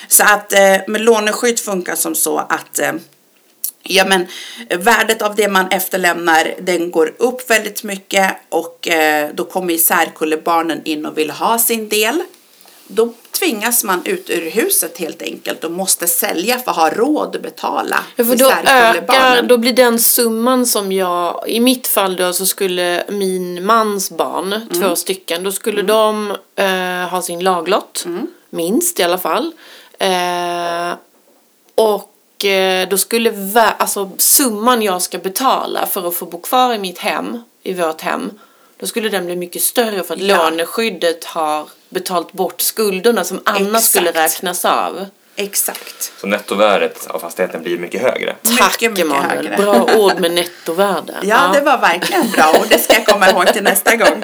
Så 0.08 0.22
att 0.22 0.52
eh, 0.52 0.76
med 0.86 1.00
låneskydd 1.00 1.58
funkar 1.60 1.94
som 1.94 2.14
så 2.14 2.38
att 2.38 2.78
eh, 2.78 2.92
Ja 3.82 4.04
men 4.04 4.26
värdet 4.78 5.22
av 5.22 5.34
det 5.34 5.48
man 5.48 5.68
efterlämnar 5.68 6.54
den 6.60 6.90
går 6.90 7.12
upp 7.18 7.50
väldigt 7.50 7.82
mycket 7.84 8.36
och 8.48 8.88
eh, 8.88 9.30
då 9.34 9.44
kommer 9.44 9.76
särkullebarnen 9.76 10.80
in 10.84 11.06
och 11.06 11.18
vill 11.18 11.30
ha 11.30 11.58
sin 11.58 11.88
del. 11.88 12.22
Då 12.92 13.12
tvingas 13.30 13.84
man 13.84 14.02
ut 14.04 14.30
ur 14.30 14.50
huset 14.50 14.98
helt 14.98 15.22
enkelt 15.22 15.64
och 15.64 15.70
måste 15.70 16.06
sälja 16.06 16.58
för 16.58 16.70
att 16.70 16.76
ha 16.76 16.90
råd 16.90 17.36
att 17.36 17.42
betala 17.42 17.96
Ja, 18.16 18.24
för 18.24 18.36
då 18.36 18.50
ökar, 18.50 19.42
då 19.42 19.58
blir 19.58 19.72
den 19.72 19.98
summan 20.00 20.66
som 20.66 20.92
jag, 20.92 21.44
i 21.46 21.60
mitt 21.60 21.86
fall 21.86 22.16
då 22.16 22.32
så 22.32 22.46
skulle 22.46 23.04
min 23.08 23.66
mans 23.66 24.10
barn, 24.10 24.52
Mm. 24.52 24.68
två 24.82 24.96
stycken, 24.96 25.42
då 25.42 25.52
skulle 25.52 25.82
de 25.82 26.30
eh, 26.56 27.08
ha 27.10 27.22
sin 27.22 27.40
laglott, 27.40 28.02
Mm. 28.06 28.26
minst 28.50 29.00
i 29.00 29.02
alla 29.02 29.18
fall. 29.18 29.52
Eh, 29.98 30.92
och 31.74 32.44
eh, 32.44 32.88
då 32.88 32.98
skulle 32.98 33.32
alltså, 33.78 34.10
summan 34.18 34.82
jag 34.82 35.02
ska 35.02 35.18
betala 35.18 35.86
för 35.86 36.08
att 36.08 36.14
få 36.14 36.26
bo 36.26 36.40
kvar 36.40 36.74
i 36.74 36.78
mitt 36.78 36.98
hem, 36.98 37.42
i 37.62 37.74
vårt 37.74 38.00
hem, 38.00 38.30
då 38.80 38.86
skulle 38.86 39.08
den 39.08 39.26
bli 39.26 39.36
mycket 39.36 39.62
större 39.62 40.02
för 40.04 40.14
att 40.14 40.20
Ja. 40.20 40.36
låneskyddet 40.50 41.24
har 41.24 41.68
betalt 41.88 42.32
bort 42.32 42.60
skulderna 42.60 43.24
som 43.24 43.40
annars 43.44 43.84
skulle 43.84 44.10
räknas 44.12 44.64
av. 44.64 45.06
Exakt. 45.36 46.12
Så 46.20 46.26
nettovärdet 46.26 47.06
av 47.06 47.18
fastigheten 47.18 47.62
blir 47.62 47.78
mycket 47.78 48.02
högre. 48.02 48.36
Tack 48.58 48.72
Mycket, 48.72 48.90
mycket 48.90 49.04
Emanuel, 49.04 49.48
högre. 49.48 49.56
bra 49.56 49.86
ord 49.96 50.20
med 50.20 50.30
nettovärde. 50.30 51.14
Ja, 51.22 51.50
det 51.54 51.60
var 51.60 51.78
verkligen 51.78 52.30
bra 52.30 52.50
och 52.60 52.66
det 52.68 52.78
ska 52.78 52.92
jag 52.94 53.06
komma 53.06 53.30
ihåg 53.30 53.52
till 53.52 53.62
nästa 53.62 53.96
gång. 53.96 54.22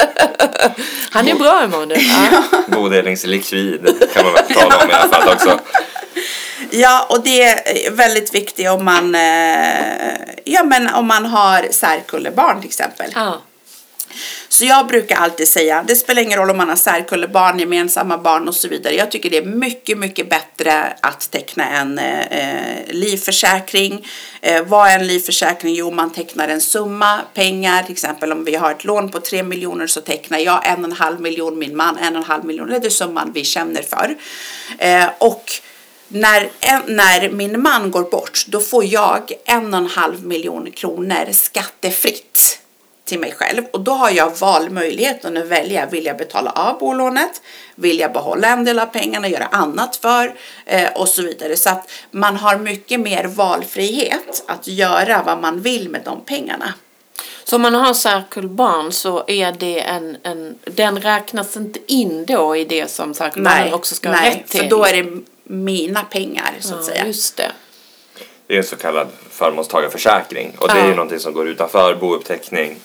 Han 1.11 1.29
är 1.29 1.35
bra 1.35 1.63
Emanuel. 1.63 2.01
Ja. 2.33 2.43
Bodelningslikvid 2.69 4.09
kan 4.15 4.25
man 4.25 4.35
väl 4.35 4.45
tala 4.55 4.85
om 4.85 4.91
i 4.91 4.93
alla 4.93 5.09
fall 5.09 5.29
också. 5.29 5.61
Ja, 6.71 7.07
och 7.11 7.23
det 7.25 7.43
är 7.43 7.91
väldigt 7.91 8.35
viktigt 8.35 8.69
om 8.69 8.85
man, 8.85 9.15
eh, 9.15 10.17
ja, 10.45 10.63
men 10.65 10.89
om 10.95 11.07
man 11.07 11.27
har 11.27 11.67
särkullebarn 11.71 12.61
till 12.61 12.69
exempel. 12.69 13.11
Ja. 13.15 13.41
Så 14.49 14.65
jag 14.65 14.87
brukar 14.87 15.17
alltid 15.17 15.49
säga, 15.49 15.85
det 15.89 15.97
spelar 15.97 16.23
ingen 16.23 16.39
roll 16.39 16.51
om 16.51 16.57
man 16.57 16.69
har 16.69 16.77
särkullebarn, 16.77 17.59
gemensamma 17.59 18.19
barn 18.19 18.49
och 18.49 18.55
så 18.55 18.69
vidare. 18.69 18.95
Jag 18.95 19.11
tycker 19.11 19.31
det 19.31 19.39
är 19.39 19.45
mycket, 19.45 19.99
mycket 19.99 20.31
bättre 20.31 20.97
att 21.01 21.31
teckna 21.31 21.69
en 21.69 21.99
eh, 21.99 22.77
livförsäkring. 22.89 24.07
Eh, 24.41 24.63
vad 24.63 24.91
är 24.91 24.99
en 24.99 25.07
livförsäkring? 25.07 25.75
Jo, 25.75 25.91
man 25.91 26.13
tecknar 26.13 26.49
en 26.49 26.61
summa 26.61 27.21
pengar. 27.35 27.83
Till 27.83 27.93
exempel 27.93 28.33
om 28.33 28.45
vi 28.45 28.55
har 28.55 28.71
ett 28.71 28.85
lån 28.85 29.11
på 29.11 29.21
3 29.21 29.43
miljoner 29.43 29.87
så 29.87 30.01
tecknar 30.01 30.39
jag 30.39 30.67
en 30.67 30.79
och 30.79 30.91
en 30.91 30.97
halv 30.97 31.21
miljon, 31.21 31.59
min 31.59 31.77
man 31.77 31.99
en 31.99 32.17
och 32.17 32.23
en 32.23 32.29
halv 32.29 32.45
miljon. 32.45 32.69
Det 32.69 32.87
är 32.87 32.91
summan 32.91 33.33
vi 33.35 33.45
känner 33.45 33.83
för. 33.83 34.17
Eh, 34.79 35.09
och 35.19 35.51
när, 36.09 36.51
när 36.87 37.31
min 37.31 37.63
man 37.63 37.91
går 37.91 38.03
bort, 38.03 38.45
då 38.47 38.61
får 38.61 38.85
jag 38.85 39.33
en 39.45 39.75
och 39.75 39.81
en 39.81 39.87
halv 39.87 40.27
miljon 40.27 40.71
kronor 40.71 41.33
skattefritt 41.33 42.26
till 43.07 43.21
mig 43.21 43.33
själv 43.33 43.63
och 43.71 43.81
då 43.81 43.93
har 43.93 44.11
jag 44.11 44.39
valmöjligheten 44.39 45.37
att 45.37 45.47
välja. 45.47 45.87
Vill 45.87 46.05
jag 46.05 46.17
betala 46.17 46.51
av 46.51 46.79
bolånet? 46.79 47.43
Vill 47.75 47.99
jag 47.99 48.13
behålla 48.13 48.49
en 48.49 48.65
del 48.65 48.79
av 48.79 48.87
pengarna, 48.87 49.29
göra 49.29 49.47
annat 49.47 49.97
för 49.97 50.35
eh, 50.65 50.89
och 50.95 51.09
så 51.09 51.23
vidare. 51.23 51.57
Så 51.57 51.71
att 51.71 51.91
man 52.11 52.37
har 52.37 52.57
mycket 52.57 53.01
mer 53.01 53.25
valfrihet 53.25 54.45
att 54.47 54.67
göra 54.67 55.23
vad 55.23 55.41
man 55.41 55.61
vill 55.61 55.89
med 55.89 56.03
de 56.05 56.21
pengarna. 56.25 56.75
Så 57.45 57.57
om 57.57 57.63
man 57.63 57.75
har 57.75 57.95
särkullbarn 57.95 58.93
så 58.93 59.25
är 59.27 59.53
det 59.53 59.81
en, 59.81 60.17
en, 60.23 60.59
den 60.65 61.01
räknas 61.01 61.57
inte 61.57 61.93
in 61.93 62.25
då 62.25 62.57
i 62.57 62.65
det 62.65 62.91
som 62.91 63.15
särkullbarnen 63.15 63.75
också 63.75 63.95
ska 63.95 64.09
ha 64.09 64.17
nej, 64.17 64.31
rätt 64.31 64.49
till. 64.49 64.61
för 64.61 64.69
då 64.69 64.85
är 64.85 65.03
det 65.03 65.23
mina 65.45 66.05
pengar 66.05 66.55
så 66.61 66.75
att 66.75 66.81
ja, 66.81 66.87
säga. 66.87 67.07
Just 67.07 67.37
det. 67.37 67.53
Det 68.47 68.55
är 68.55 68.59
en 68.59 68.65
så 68.65 68.77
kallad 68.77 69.09
förmånstagarförsäkring 69.31 70.55
och 70.59 70.69
det 70.69 70.81
är 70.81 70.87
ju 70.87 70.95
någonting 70.95 71.19
som 71.19 71.33
går 71.33 71.49
utanför 71.49 71.95
bouppteckning 71.95 72.77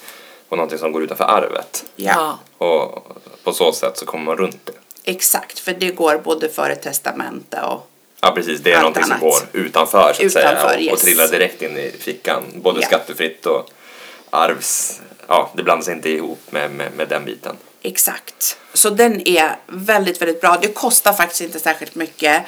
och 0.51 0.57
någonting 0.57 0.79
som 0.79 0.91
går 0.91 1.03
utanför 1.03 1.23
arvet. 1.23 1.85
Ja, 1.95 2.39
Och 2.57 3.07
på 3.43 3.53
så 3.53 3.71
sätt 3.71 3.97
så 3.97 4.05
kommer 4.05 4.25
man 4.25 4.37
runt 4.37 4.65
det. 4.65 4.71
exakt. 5.11 5.59
För 5.59 5.73
det 5.73 5.91
går 5.91 6.17
både 6.17 6.49
före 6.49 6.75
testamente 6.75 7.61
och 7.61 7.87
Ja 8.21 8.31
precis, 8.31 8.59
det 8.61 8.71
är 8.71 8.77
någonting 8.79 9.03
som 9.03 9.11
annat. 9.11 9.21
går 9.21 9.39
utanför 9.61 10.13
så 10.13 10.25
att 10.25 10.31
säga 10.31 10.51
Utanför, 10.51 10.67
och, 10.67 10.73
och 10.75 10.81
yes. 10.81 11.01
trillar 11.01 11.27
direkt 11.27 11.61
in 11.61 11.77
i 11.77 11.91
fickan. 11.99 12.43
Både 12.55 12.79
Ja. 12.81 12.87
skattefritt 12.87 13.45
och 13.45 13.69
arvs... 14.29 15.01
Ja, 15.27 15.51
det 15.53 15.63
blandas 15.63 15.87
inte 15.89 16.09
ihop 16.09 16.39
med, 16.49 16.71
med, 16.71 16.91
med 16.97 17.07
den 17.07 17.25
biten. 17.25 17.55
Exakt. 17.83 18.57
Så 18.73 18.89
den 18.89 19.27
är 19.27 19.55
väldigt, 19.67 20.21
väldigt 20.21 20.41
bra. 20.41 20.57
Det 20.61 20.67
kostar 20.67 21.13
faktiskt 21.13 21.41
inte 21.41 21.59
särskilt 21.59 21.95
mycket. 21.95 22.43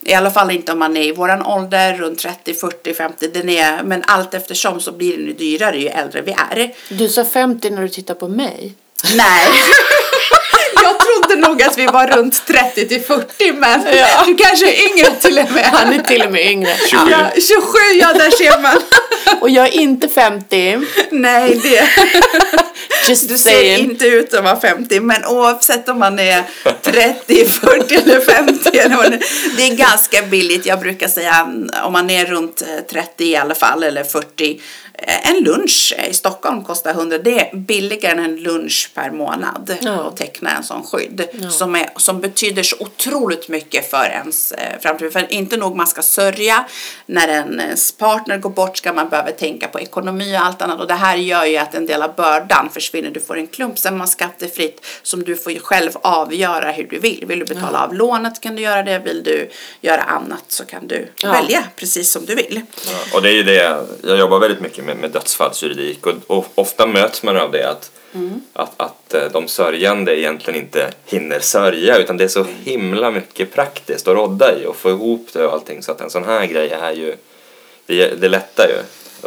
I 0.00 0.14
alla 0.14 0.30
fall 0.30 0.50
inte 0.50 0.72
om 0.72 0.78
man 0.78 0.96
är 0.96 1.02
i 1.02 1.12
våran 1.12 1.42
ålder, 1.42 1.94
runt 1.94 2.18
30, 2.18 2.54
40, 2.54 2.94
50. 2.94 3.28
Den 3.28 3.48
är, 3.48 3.82
men 3.82 4.02
allt 4.06 4.34
eftersom 4.34 4.80
så 4.80 4.92
blir 4.92 5.16
den 5.16 5.26
ju 5.26 5.32
dyrare 5.32 5.78
ju 5.78 5.88
äldre 5.88 6.22
vi 6.22 6.36
är. 6.52 6.74
Du 6.88 7.08
sa 7.08 7.24
50 7.24 7.70
när 7.70 7.82
du 7.82 7.88
tittar 7.88 8.14
på 8.14 8.28
mig. 8.28 8.74
Nej. 9.16 9.48
Nog 11.48 11.62
att 11.62 11.78
vi 11.78 11.86
var 11.86 12.06
runt 12.06 12.46
30 12.46 12.88
till 12.88 13.00
40 13.02 13.52
men 13.52 13.86
Ja. 13.96 14.06
du 14.26 14.34
kanske 14.34 14.66
är 14.72 14.90
yngre 14.90 15.10
till 15.10 15.38
och 15.38 15.50
med. 15.50 15.64
Han 15.64 15.92
är 15.92 16.02
till 16.02 16.22
och 16.22 16.32
med 16.32 16.46
yngre. 16.46 16.74
27. 16.90 17.10
Ja, 17.10 17.30
27, 17.34 17.78
ja 18.00 18.12
där 18.12 18.30
ser 18.30 18.62
man. 18.62 18.76
Och 19.40 19.50
jag 19.50 19.66
är 19.66 19.72
inte 19.80 20.08
50. 20.08 20.78
Nej, 21.10 21.60
det, 21.62 21.88
Just 23.08 23.28
du 23.28 23.38
ser 23.38 23.50
saying. 23.50 23.90
inte 23.90 24.06
ut 24.06 24.34
att 24.34 24.44
vara 24.44 24.60
50 24.60 25.00
men 25.00 25.24
oavsett 25.24 25.88
om 25.88 25.98
man 25.98 26.18
är 26.18 26.42
30, 26.82 27.44
40 27.44 27.94
eller 27.94 28.20
50 28.20 28.78
eller 28.78 28.96
vad 28.96 29.10
det, 29.56 29.62
är 29.68 29.74
ganska 29.76 30.22
billigt. 30.22 30.66
Jag 30.66 30.80
brukar 30.80 31.08
säga 31.08 31.48
om 31.84 31.92
man 31.92 32.10
är 32.10 32.26
runt 32.26 32.62
eh, 32.62 32.84
30 32.90 33.24
i 33.24 33.36
alla 33.36 33.54
fall 33.54 33.82
eller 33.82 34.04
40 34.04 34.50
eh, 34.50 34.56
en 35.02 35.44
lunch 35.44 35.94
i 36.10 36.14
Stockholm 36.14 36.64
kostar 36.64 36.90
100. 36.90 37.18
Det 37.18 37.40
är 37.40 37.56
billigare 37.56 38.12
än 38.12 38.24
en 38.24 38.36
lunch 38.36 38.90
per 38.94 39.10
månad 39.10 39.76
Ja. 39.80 39.90
att 39.92 40.16
teckna 40.16 40.50
en 40.56 40.62
sån 40.64 40.82
skydd. 40.82 41.28
Ja. 41.32 41.50
Som, 41.50 41.74
är, 41.74 41.90
som 41.96 42.20
betyder 42.20 42.62
så 42.62 42.76
otroligt 42.80 43.48
mycket 43.48 43.90
för 43.90 44.04
ens 44.04 44.52
eh, 44.52 44.80
framtid. 44.80 45.12
För 45.12 45.32
inte 45.32 45.56
nog 45.56 45.76
man 45.76 45.86
ska 45.86 46.02
sörja. 46.02 46.64
När 47.06 47.28
en 47.28 47.60
ens 47.60 47.92
partner 47.92 48.38
går 48.38 48.50
bort 48.50 48.76
ska 48.76 48.92
man 48.92 49.08
behöva 49.08 49.30
tänka 49.30 49.68
på 49.68 49.80
ekonomi 49.80 50.36
och 50.36 50.44
allt 50.44 50.62
annat. 50.62 50.80
Och 50.80 50.86
det 50.86 50.94
här 50.94 51.16
gör 51.16 51.44
ju 51.44 51.56
att 51.56 51.74
en 51.74 51.86
del 51.86 52.02
av 52.02 52.14
bördan 52.14 52.70
försvinner. 52.74 53.10
Du 53.10 53.20
får 53.20 53.38
en 53.38 53.46
klump 53.46 53.78
sen 53.78 53.96
man 53.98 54.08
skattefritt 54.08 54.86
som 55.02 55.24
du 55.24 55.36
får 55.36 55.52
ju 55.52 55.60
själv 55.60 55.90
avgöra 56.02 56.70
hur 56.70 56.84
du 56.84 56.98
vill. 56.98 57.24
Vill 57.26 57.38
du 57.38 57.44
betala 57.44 57.84
av 57.84 57.94
lånet 57.94 58.40
kan 58.40 58.56
du 58.56 58.62
göra 58.62 58.82
det. 58.82 58.98
Vill 58.98 59.22
du 59.24 59.50
göra 59.80 60.02
annat 60.02 60.44
så 60.48 60.64
kan 60.64 60.86
du 60.86 61.08
Ja. 61.22 61.32
välja 61.32 61.64
precis 61.76 62.10
som 62.10 62.26
du 62.26 62.34
vill. 62.34 62.60
Ja, 62.86 62.98
och 63.16 63.22
det 63.22 63.28
är 63.28 63.34
ju 63.34 63.42
det, 63.42 63.84
jag 64.02 64.18
jobbar 64.18 64.38
väldigt 64.38 64.60
mycket 64.60 64.84
med, 64.88 64.96
med 64.96 65.10
dödsfallsjuridik 65.10 66.06
och, 66.06 66.14
och 66.26 66.46
ofta 66.54 66.86
möts 66.86 67.22
man 67.22 67.36
av 67.36 67.52
det 67.52 67.70
att, 67.70 67.90
att, 68.52 68.72
att 68.76 69.14
eh, 69.14 69.22
de 69.32 69.48
sörjande 69.48 70.18
egentligen 70.20 70.60
inte 70.60 70.90
hinner 71.06 71.40
sörja 71.40 71.98
utan 71.98 72.16
det 72.16 72.24
är 72.24 72.28
så 72.28 72.46
himla 72.64 73.10
mycket 73.10 73.54
praktiskt 73.54 74.08
att 74.08 74.14
rodda 74.14 74.58
i 74.58 74.66
och 74.66 74.76
få 74.76 74.90
ihop 74.90 75.28
det 75.32 75.46
och 75.46 75.52
allting 75.52 75.82
så 75.82 75.92
att 75.92 76.00
en 76.00 76.10
sån 76.10 76.24
här 76.24 76.46
grej 76.46 76.68
är 76.68 76.92
ju, 76.92 77.16
det, 77.86 78.20
det 78.20 78.28
lättar 78.28 78.68
ju, 78.68 78.74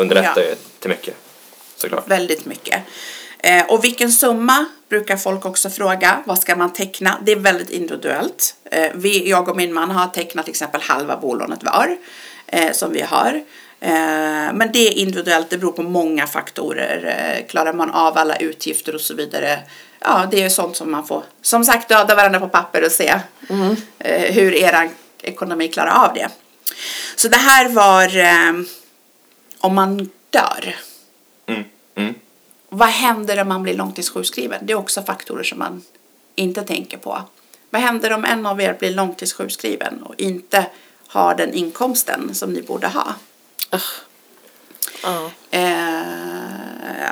underlättar 0.01 0.41
Ja. 0.41 0.47
ju 0.47 0.55
till 0.79 0.89
mycket 0.89 1.15
såklart. 1.75 2.07
Väldigt 2.07 2.45
mycket. 2.45 2.81
Eh, 3.39 3.65
och 3.69 3.83
vilken 3.83 4.11
summa 4.11 4.65
brukar 4.89 5.17
folk 5.17 5.45
också 5.45 5.69
fråga. 5.69 6.23
Vad 6.25 6.39
ska 6.39 6.55
man 6.55 6.73
teckna? 6.73 7.17
Det 7.25 7.31
är 7.31 7.35
väldigt 7.35 7.69
individuellt. 7.69 8.55
Eh, 8.71 8.91
vi, 8.93 9.29
jag 9.29 9.49
och 9.49 9.57
min 9.57 9.73
man 9.73 9.91
har 9.91 10.07
tecknat 10.07 10.45
till 10.45 10.51
exempel 10.51 10.81
halva 10.81 11.17
bolånet 11.17 11.63
var. 11.63 11.97
Eh, 12.47 12.71
som 12.71 12.93
vi 12.93 13.01
har. 13.01 13.43
Eh, 13.83 14.53
men 14.53 14.69
det 14.73 14.87
är 14.87 14.91
individuellt. 14.91 15.49
Det 15.49 15.57
beror 15.57 15.71
på 15.71 15.83
många 15.83 16.27
faktorer. 16.27 17.05
Eh, 17.05 17.47
klarar 17.47 17.73
man 17.73 17.91
av 17.91 18.17
alla 18.17 18.35
utgifter 18.35 18.95
och 18.95 19.01
så 19.01 19.13
vidare. 19.13 19.59
Ja, 19.99 20.27
det 20.31 20.43
är 20.43 20.49
sånt 20.49 20.75
som 20.75 20.91
man 20.91 21.07
får. 21.07 21.23
Som 21.41 21.63
sagt, 21.63 21.89
döda 21.89 22.15
varandra 22.15 22.39
på 22.39 22.47
papper 22.47 22.85
och 22.85 22.91
se 22.91 23.19
eh, 23.99 24.33
hur 24.33 24.53
er 24.53 24.89
ekonomi 25.21 25.67
klarar 25.67 26.05
av 26.05 26.13
det. 26.13 26.29
Så 27.15 27.27
det 27.27 27.37
här 27.37 27.69
var 27.69 28.11
om 29.59 29.75
man 29.75 30.09
dör. 30.29 30.75
Mm. 31.45 31.63
Mm. 31.95 32.15
Vad 32.69 32.89
händer 32.89 33.41
om 33.41 33.47
man 33.47 33.63
blir 33.63 33.73
långtidssjukskriven? 33.73 34.65
Det 34.65 34.73
är 34.73 34.77
också 34.77 35.01
faktorer 35.01 35.43
som 35.43 35.59
man 35.59 35.81
inte 36.35 36.61
tänker 36.61 36.97
på. 36.97 37.21
Vad 37.69 37.81
händer 37.81 38.13
om 38.13 38.25
en 38.25 38.45
av 38.45 38.61
er 38.61 38.75
blir 38.79 38.93
långtidssjukskriven 38.93 40.03
och 40.03 40.15
inte 40.17 40.65
har 41.07 41.35
den 41.35 41.53
inkomsten 41.53 42.35
som 42.35 42.53
ni 42.53 42.61
borde 42.61 42.87
ha? 42.87 43.15
Ja. 45.03 45.31
Eh, 45.51 45.61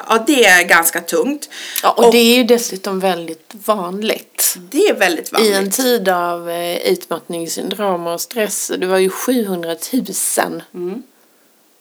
ja, 0.08 0.24
det 0.28 0.46
är 0.46 0.64
ganska 0.64 1.02
tungt. 1.02 1.50
Ja, 1.84 1.92
och, 1.92 2.12
det 2.12 2.18
är 2.18 2.36
ju 2.36 2.44
dessutom 2.44 3.00
väldigt 3.00 3.52
vanligt. 3.66 4.56
det 4.60 4.88
är 4.88 4.94
väldigt 4.96 5.32
vanligt. 5.32 5.52
I 5.52 5.54
en 5.54 5.72
tid 5.72 6.10
av 6.10 6.50
eh, 6.50 6.78
utmattningssyndrom 6.78 8.08
och 8.08 8.22
stress. 8.22 8.72
Det 8.78 8.86
var 8.88 8.98
ju 8.98 9.10
700 9.10 9.76
000 9.94 10.64
Mm. 10.74 11.04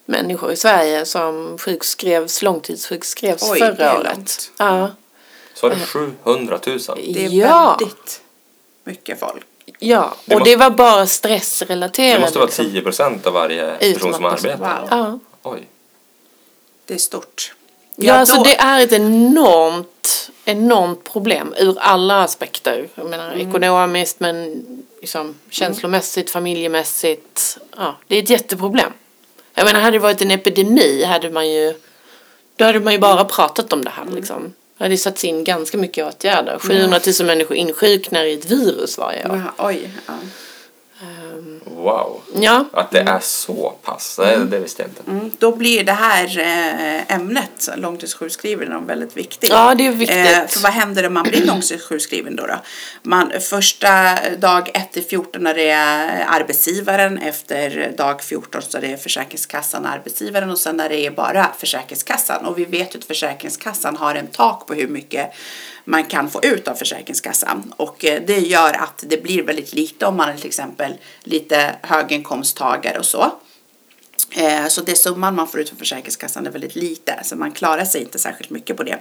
människor 0.05 0.53
i 0.53 0.57
Sverige 0.57 1.07
som 1.07 1.59
sjukskrevs, 1.59 2.43
långtidssjukskrevs 2.43 3.51
Oj, 3.51 3.59
det 3.61 3.67
är 3.67 3.75
förra 3.75 3.99
året. 3.99 4.15
långt. 4.17 4.51
Ja. 4.57 4.91
Så 5.55 5.69
var 5.69 5.75
det 5.77 5.87
700 5.87 6.61
000? 6.67 6.79
Det 7.15 7.25
är 7.25 7.31
ja. 7.31 7.77
väldigt 7.79 8.21
mycket 8.85 9.21
folk. 9.21 9.47
Ja, 9.79 10.15
Det 10.25 10.35
och 10.35 10.41
måste- 10.41 10.51
det 10.51 10.57
var 10.57 10.71
bara 10.71 11.07
stressrelaterat. 11.07 12.17
Det 12.17 12.21
måste 12.21 12.39
vara 12.39 12.47
liksom. 12.47 12.65
10 12.65 12.83
procent 12.83 13.27
av 13.27 13.33
varje 13.33 13.77
person 13.79 14.15
som 14.15 14.25
arbetar. 14.25 14.81
Wow. 14.81 14.89
Ja. 14.91 15.19
Oj. 15.43 15.67
Det 16.87 16.95
är 16.95 16.99
stort. 16.99 17.55
Ja, 17.97 18.15
alltså 18.15 18.37
då- 18.37 18.43
det 18.43 18.57
är 18.57 18.81
ett 18.81 18.93
enormt, 18.93 20.31
enormt 20.45 21.05
problem 21.13 21.55
ur 21.59 21.79
alla 21.79 22.23
aspekter. 22.25 22.89
Jag 22.95 23.07
menar 23.11 23.33
Mm. 23.33 23.49
ekonomiskt 23.51 24.21
men 24.21 24.65
liksom 25.01 25.35
känslomässigt, 25.51 26.31
familjemässigt. 26.31 27.59
Ja, 27.77 27.97
det 28.07 28.17
är 28.19 28.23
ett 28.23 28.31
jätteproblem. 28.31 28.93
Jag 29.55 29.65
menar 29.65 29.81
hade 29.81 29.97
det 29.97 30.03
varit 30.03 30.23
en 30.23 30.31
epidemi 30.31 31.05
hade 31.05 31.31
man 31.31 31.49
ju, 31.51 31.75
då 32.57 32.65
hade 32.65 32.81
man 32.81 32.93
ju 32.93 32.99
bara 32.99 33.25
pratat 33.25 33.73
om 33.73 33.85
det 33.85 33.91
Mm. 33.97 34.09
här 34.09 34.17
liksom. 34.17 34.53
Det 34.79 34.85
hade 34.85 34.97
satts 34.97 35.25
in 35.25 35.45
ganska 35.45 35.79
mycket 35.79 36.07
åtgärder. 36.07 36.59
700 36.59 37.01
000 37.21 37.27
människor 37.27 37.57
insjuknar 37.57 38.25
i 38.25 38.35
ett 38.35 38.51
virus 38.51 38.99
varje 38.99 39.29
år. 39.29 39.43
Ja, 39.57 39.67
oj. 39.67 39.91
Ja. 40.07 40.15
Wow. 41.89 42.21
Ja. 42.35 42.65
Att 42.73 42.91
det 42.91 43.01
är 43.01 43.21
så 43.21 43.75
pass. 43.83 44.17
Det, 44.17 44.45
det 44.45 44.59
visste 44.59 44.83
jag 44.83 44.91
inte. 44.91 45.11
Mm, 45.11 45.31
då 45.39 45.57
blir 45.57 45.85
det 45.85 45.93
här 45.93 46.39
eh, 46.39 47.15
ämnet, 47.15 47.69
långtidssjukskriven, 47.77 48.87
väldigt 48.87 49.17
viktigt. 49.17 49.51
Ja, 49.51 49.75
det 49.75 49.87
är 49.87 49.93
viktigt. 49.93 50.17
Eh, 50.17 50.47
för 50.47 50.63
vad 50.63 50.73
händer 50.73 51.07
om 51.07 51.15
man 51.15 51.23
blir 51.23 51.47
långtidssjukskriven 51.47 52.37
då? 52.37 52.47
då? 52.47 52.55
Man, 53.03 53.33
första 53.41 54.19
dag 54.39 54.71
1 54.75 54.93
till 54.93 55.05
14 55.05 55.43
när 55.43 55.55
det 55.55 55.71
är 55.71 56.25
arbetsgivaren, 56.29 57.19
efter 57.19 57.93
dag 57.97 58.23
14 58.23 58.63
så 58.63 58.79
är 58.79 58.83
det 58.83 59.03
Försäkringskassan 59.03 59.85
och 59.85 59.91
arbetsgivaren 59.91 60.51
och 60.51 60.59
sen 60.59 60.77
när 60.77 60.89
det 60.89 61.07
är 61.07 61.11
bara 61.11 61.51
Försäkringskassan. 61.59 62.45
Och 62.45 62.59
vi 62.59 62.65
vet 62.65 62.95
ju 62.95 62.99
att 62.99 63.05
Försäkringskassan 63.05 63.97
har 63.97 64.15
en 64.15 64.27
tak 64.27 64.67
på 64.67 64.75
hur 64.75 64.89
mycket 64.89 65.31
man 65.89 66.05
kan 66.05 66.31
få 66.31 66.41
ut 66.43 66.69
av 66.69 66.75
Försäkringskassan. 66.75 67.73
Och 67.77 68.05
eh, 68.05 68.23
det 68.27 68.39
gör 68.39 68.73
att 68.73 69.05
det 69.07 69.23
blir 69.23 69.43
väldigt 69.43 69.73
lite 69.73 70.07
om 70.07 70.17
man 70.17 70.29
är 70.29 70.37
till 70.37 70.47
exempel 70.47 70.93
lite 71.23 71.77
höginkomsttagare 71.83 72.99
och 72.99 73.05
så. 73.05 73.33
Eh, 74.31 74.67
så 74.69 74.81
det 74.81 74.95
summan 74.95 75.35
man 75.35 75.49
får 75.49 75.61
ut 75.61 75.69
från 75.69 75.79
Försäkringskassan 75.79 76.47
är 76.47 76.51
väldigt 76.51 76.77
lite, 76.77 77.19
så 77.23 77.37
man 77.37 77.53
klarar 77.53 77.85
sig 77.85 78.01
inte 78.01 78.19
särskilt 78.19 78.51
mycket 78.51 78.77
på 78.77 78.83
det. 78.83 78.99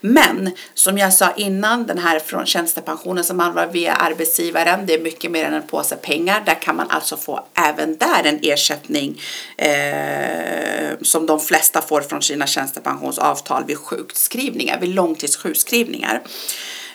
Men 0.00 0.50
som 0.74 0.98
jag 0.98 1.12
sa 1.12 1.32
innan, 1.36 1.86
den 1.86 1.98
här 1.98 2.18
från 2.18 2.46
tjänstepensionen 2.46 3.24
som 3.24 3.36
man 3.36 3.54
var 3.54 3.66
via 3.66 3.94
arbetsgivaren, 3.94 4.86
det 4.86 4.94
är 4.94 5.00
mycket 5.00 5.30
mer 5.30 5.44
än 5.44 5.54
en 5.54 5.66
påse 5.66 5.96
pengar. 5.96 6.42
Där 6.46 6.62
kan 6.62 6.76
man 6.76 6.90
alltså 6.90 7.16
få 7.16 7.44
även 7.54 7.96
där 7.96 8.24
en 8.24 8.38
ersättning 8.42 9.20
eh, 9.56 10.98
som 11.02 11.26
de 11.26 11.40
flesta 11.40 11.82
får 11.82 12.00
från 12.00 12.22
sina 12.22 12.46
tjänstepensionsavtal 12.46 13.64
vid 13.64 13.78
sjukskrivningar, 13.78 14.80
vid 14.80 14.94
långtidssjukskrivningar. 14.94 16.22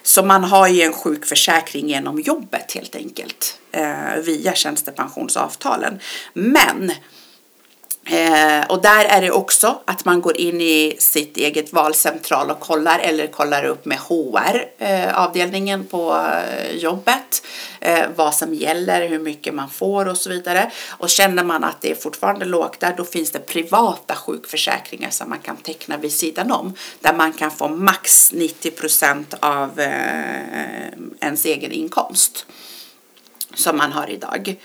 Så 0.03 0.23
man 0.23 0.43
har 0.43 0.67
ju 0.67 0.81
en 0.81 0.93
sjukförsäkring 0.93 1.89
genom 1.89 2.19
jobbet 2.19 2.71
helt 2.71 2.95
enkelt 2.95 3.57
eh, 3.71 4.15
via 4.23 4.53
tjänstepensionsavtalen. 4.53 5.99
Men 6.33 6.91
Eh, 8.05 8.65
och 8.69 8.81
där 8.81 9.05
är 9.05 9.21
det 9.21 9.31
också 9.31 9.79
att 9.85 10.05
man 10.05 10.21
går 10.21 10.37
in 10.37 10.61
i 10.61 10.95
sitt 10.99 11.37
eget 11.37 11.73
valcentral 11.73 12.51
och 12.51 12.59
kollar 12.59 12.99
eller 12.99 13.27
kollar 13.27 13.63
upp 13.63 13.85
med 13.85 13.97
HR 13.97 14.65
eh, 14.77 15.17
avdelningen 15.17 15.85
på 15.85 16.15
eh, 16.15 16.75
jobbet 16.75 17.43
eh, 17.79 18.05
vad 18.15 18.35
som 18.35 18.53
gäller, 18.53 19.07
hur 19.07 19.19
mycket 19.19 19.53
man 19.53 19.69
får 19.69 20.07
och 20.07 20.17
så 20.17 20.29
vidare. 20.29 20.71
Och 20.89 21.09
känner 21.09 21.43
man 21.43 21.63
att 21.63 21.81
det 21.81 21.91
är 21.91 21.95
fortfarande 21.95 22.45
lågt 22.45 22.79
där 22.79 22.93
då 22.97 23.05
finns 23.05 23.31
det 23.31 23.39
privata 23.39 24.15
sjukförsäkringar 24.15 25.09
som 25.09 25.29
man 25.29 25.39
kan 25.39 25.57
teckna 25.57 25.97
vid 25.97 26.13
sidan 26.13 26.51
om 26.51 26.73
där 26.99 27.13
man 27.13 27.33
kan 27.33 27.51
få 27.51 27.67
max 27.67 28.31
90 28.33 28.71
procent 28.71 29.33
av 29.39 29.79
eh, 29.79 30.87
ens 31.21 31.45
egen 31.45 31.71
inkomst 31.71 32.45
som 33.55 33.77
man 33.77 33.91
har 33.91 34.09
idag. 34.09 34.55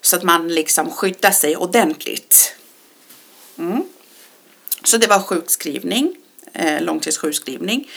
Så 0.00 0.16
att 0.16 0.22
man 0.22 0.48
liksom 0.48 0.90
skyddar 0.90 1.30
sig 1.30 1.56
ordentligt. 1.56 2.56
Mm. 3.58 3.82
Så 4.84 4.96
det 4.96 5.06
var 5.06 5.20
sjukskrivning, 5.20 6.16
eh, 6.52 6.82
långtidssjukskrivning. 6.82 7.90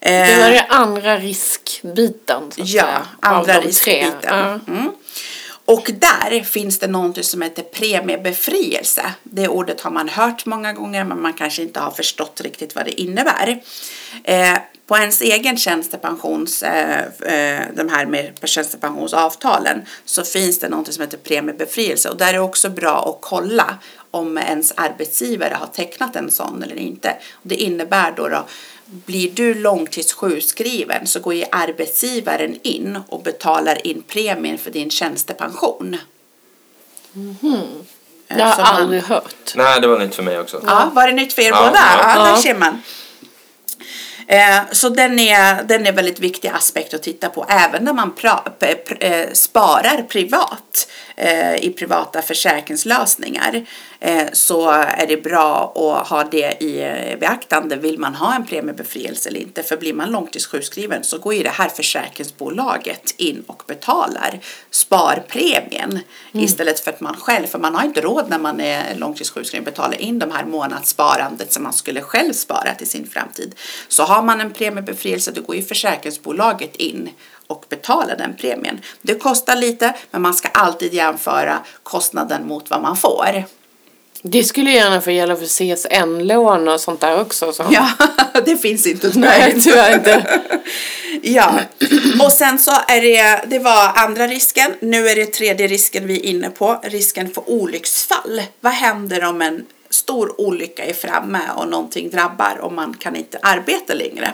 Det 0.00 0.08
Eh, 0.10 0.38
var 0.38 0.50
det 0.50 0.66
andra 0.68 1.16
riskbiten. 1.18 2.42
Så 2.50 2.62
att 2.62 2.68
Ja, 2.68 2.82
säga, 2.82 3.06
andra 3.20 3.60
riskbiten. 3.60 4.14
Ja. 4.22 4.60
Mm. 4.68 4.92
Och 5.64 5.90
där 6.00 6.42
finns 6.42 6.78
det 6.78 6.86
något 6.86 7.24
som 7.24 7.42
heter 7.42 7.62
premiebefrielse. 7.62 9.12
Det 9.22 9.48
ordet 9.48 9.80
har 9.80 9.90
man 9.90 10.08
hört 10.08 10.46
många 10.46 10.72
gånger 10.72 11.04
men 11.04 11.22
man 11.22 11.32
kanske 11.32 11.62
inte 11.62 11.80
har 11.80 11.90
förstått 11.90 12.40
riktigt 12.40 12.74
vad 12.74 12.84
det 12.84 13.00
innebär. 13.00 13.62
Eh, 14.24 14.58
på 14.88 14.96
ens 14.96 15.20
egen 15.20 15.56
tjänstepensions, 15.56 16.62
eh, 16.62 16.98
eh, 17.22 17.62
de 17.74 17.88
här 17.88 18.06
med 18.06 18.38
tjänstepensionsavtalen 18.44 19.82
så 20.04 20.24
finns 20.24 20.58
det 20.60 20.68
något 20.68 20.92
som 20.94 21.00
heter 21.02 21.18
premiebefrielse 21.18 22.08
och 22.10 22.16
där 22.16 22.28
är 22.28 22.32
det 22.32 22.40
också 22.40 22.68
bra 22.70 23.08
att 23.08 23.18
kolla 23.28 23.78
om 24.10 24.38
ens 24.38 24.72
arbetsgivare 24.76 25.54
har 25.60 25.66
tecknat 25.66 26.16
en 26.16 26.30
sån 26.30 26.62
eller 26.62 26.76
inte. 26.76 27.16
Det 27.42 27.54
innebär 27.54 28.12
då, 28.16 28.28
då 28.28 28.44
blir 28.86 29.30
du 29.30 29.54
långtidssjukskriven 29.54 31.06
så 31.06 31.20
går 31.20 31.34
ju 31.34 31.44
arbetsgivaren 31.52 32.58
in 32.62 32.98
och 33.08 33.22
betalar 33.22 33.86
in 33.86 34.02
premien 34.02 34.58
för 34.58 34.70
din 34.70 34.90
tjänstepension. 34.90 35.96
Det 38.28 38.42
har 38.42 38.48
jag 38.50 38.58
man- 38.58 38.66
aldrig 38.66 39.02
hört. 39.02 39.52
Nej, 39.56 39.80
det 39.80 39.86
var 39.88 39.98
nytt 39.98 40.14
för 40.14 40.22
mig 40.22 40.38
också. 40.40 40.62
Ja, 40.66 40.90
var 40.94 41.06
det 41.06 41.12
nytt 41.14 41.32
för 41.32 41.42
er 41.42 41.48
Ja, 41.48 41.56
båda? 41.66 41.78
ja. 41.98 42.14
Ja, 42.16 42.24
där 42.24 42.36
ser 42.36 42.54
man. 42.54 42.82
Eh, 44.30 44.60
så 44.72 44.88
den 44.88 45.18
är, 45.18 45.62
den 45.62 45.86
är 45.86 45.92
väldigt 45.92 46.20
viktig 46.20 46.48
aspekt 46.48 46.94
att 46.94 47.02
titta 47.02 47.28
på 47.28 47.46
även 47.48 47.84
när 47.84 47.92
man 47.92 48.14
pra, 48.14 48.36
p, 48.58 48.74
eh, 49.00 49.32
sparar 49.32 50.02
privat 50.02 50.88
eh, 51.16 51.54
i 51.54 51.70
privata 51.78 52.22
försäkringslösningar 52.22 53.66
så 54.32 54.70
är 54.70 55.06
det 55.06 55.16
bra 55.16 55.72
att 55.76 56.08
ha 56.08 56.24
det 56.24 56.62
i 56.62 56.80
eh, 56.80 57.18
beaktande. 57.18 57.76
Vill 57.76 57.98
man 57.98 58.14
ha 58.14 58.34
en 58.34 58.46
premiebefrielse 58.46 59.28
eller 59.28 59.40
inte? 59.40 59.62
För 59.62 59.76
blir 59.76 59.94
man 59.94 60.10
långtidssjukskriven 60.10 61.04
så 61.04 61.18
går 61.18 61.34
ju 61.34 61.42
det 61.42 61.48
här 61.48 61.68
försäkringsbolaget 61.68 63.14
in 63.16 63.44
och 63.46 63.62
betalar 63.66 64.40
sparpremien 64.70 66.00
istället 66.32 66.80
för 66.80 66.90
att 66.90 67.00
man 67.00 67.16
själv, 67.16 67.46
för 67.46 67.58
man 67.58 67.74
har 67.74 67.84
inte 67.84 68.00
råd 68.00 68.24
när 68.28 68.38
man 68.38 68.60
är 68.60 68.94
långtidssjukskriven 68.94 69.64
betala 69.64 69.94
in 69.94 70.18
de 70.18 70.30
här 70.30 70.44
månadssparandet 70.44 71.52
som 71.52 71.62
man 71.62 71.72
skulle 71.72 72.00
själv 72.00 72.32
spara 72.32 72.74
till 72.74 72.88
sin 72.88 73.06
framtid. 73.06 73.54
Så 73.88 74.02
har 74.02 74.22
man 74.22 74.40
en 74.40 74.52
premiebefrielse 74.52 75.30
då 75.30 75.42
går 75.42 75.56
ju 75.56 75.62
försäkringsbolaget 75.62 76.76
in 76.76 77.10
och 77.46 77.64
betalar 77.68 78.16
den 78.16 78.36
premien. 78.36 78.80
Det 79.02 79.14
kostar 79.14 79.56
lite 79.56 79.94
men 80.10 80.22
man 80.22 80.34
ska 80.34 80.48
alltid 80.48 80.94
jämföra 80.94 81.58
kostnaden 81.82 82.46
mot 82.46 82.70
vad 82.70 82.82
man 82.82 82.96
får. 82.96 83.44
Det 84.22 84.44
skulle 84.44 84.70
gärna 84.70 85.00
få 85.00 85.10
gälla 85.10 85.36
för 85.36 85.46
CSN-lån 85.46 86.68
och 86.68 86.80
sånt 86.80 87.00
där 87.00 87.20
också. 87.20 87.52
Så. 87.52 87.64
Ja, 87.70 87.88
det 88.44 88.56
finns 88.56 88.86
inte 88.86 89.10
Nej, 89.14 89.60
tyvärr 89.62 89.94
inte. 89.94 90.40
Ja, 91.22 91.60
och 92.24 92.32
sen 92.32 92.58
så 92.58 92.70
är 92.88 93.00
det, 93.00 93.44
det 93.46 93.58
var 93.58 93.92
andra 93.94 94.26
risken. 94.26 94.74
Nu 94.80 95.08
är 95.08 95.16
det 95.16 95.26
tredje 95.26 95.66
risken 95.66 96.06
vi 96.06 96.16
är 96.16 96.24
inne 96.24 96.50
på, 96.50 96.80
risken 96.82 97.30
för 97.30 97.50
olycksfall. 97.50 98.42
Vad 98.60 98.72
händer 98.72 99.24
om 99.24 99.42
en 99.42 99.66
stor 99.90 100.40
olycka 100.40 100.84
är 100.84 100.92
framme 100.92 101.40
och 101.56 101.68
någonting 101.68 102.10
drabbar 102.10 102.58
och 102.60 102.72
man 102.72 102.94
kan 102.94 103.16
inte 103.16 103.38
arbeta 103.42 103.94
längre? 103.94 104.32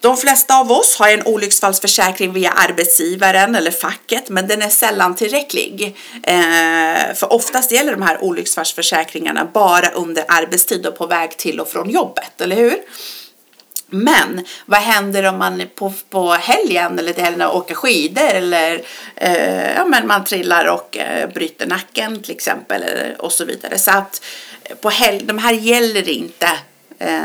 De 0.00 0.16
flesta 0.16 0.58
av 0.58 0.72
oss 0.72 0.96
har 0.98 1.08
en 1.08 1.26
olycksfallsförsäkring 1.26 2.32
via 2.32 2.50
arbetsgivaren 2.50 3.54
eller 3.54 3.70
facket 3.70 4.28
men 4.28 4.48
den 4.48 4.62
är 4.62 4.68
sällan 4.68 5.14
tillräcklig. 5.14 5.96
Eh, 6.22 7.14
för 7.14 7.32
oftast 7.32 7.72
gäller 7.72 7.92
de 7.92 8.02
här 8.02 8.24
olycksfallsförsäkringarna 8.24 9.48
bara 9.54 9.88
under 9.88 10.24
arbetstid 10.28 10.86
och 10.86 10.98
på 10.98 11.06
väg 11.06 11.36
till 11.36 11.60
och 11.60 11.68
från 11.68 11.90
jobbet, 11.90 12.40
eller 12.40 12.56
hur? 12.56 12.76
Men 13.90 14.44
vad 14.66 14.80
händer 14.80 15.24
om 15.24 15.38
man 15.38 15.62
på, 15.74 15.92
på 16.10 16.32
helgen 16.32 16.98
eller 16.98 17.12
till 17.12 17.24
helgen 17.24 17.48
åker 17.48 17.74
skidor 17.74 18.30
eller 18.30 18.82
eh, 19.16 19.74
ja, 19.74 19.84
men 19.84 20.06
man 20.06 20.24
trillar 20.24 20.64
och 20.64 20.96
eh, 20.96 21.28
bryter 21.28 21.66
nacken 21.66 22.22
till 22.22 22.34
exempel 22.34 22.82
eller, 22.82 23.16
och 23.18 23.32
så 23.32 23.44
vidare. 23.44 23.78
Så 23.78 23.90
att 23.90 24.22
eh, 24.64 24.76
på 24.76 24.90
helg, 24.90 25.22
de 25.24 25.38
här 25.38 25.52
gäller 25.52 26.08
inte 26.08 26.48
eh, 26.98 27.20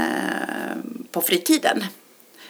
på 1.11 1.21
fritiden. 1.21 1.85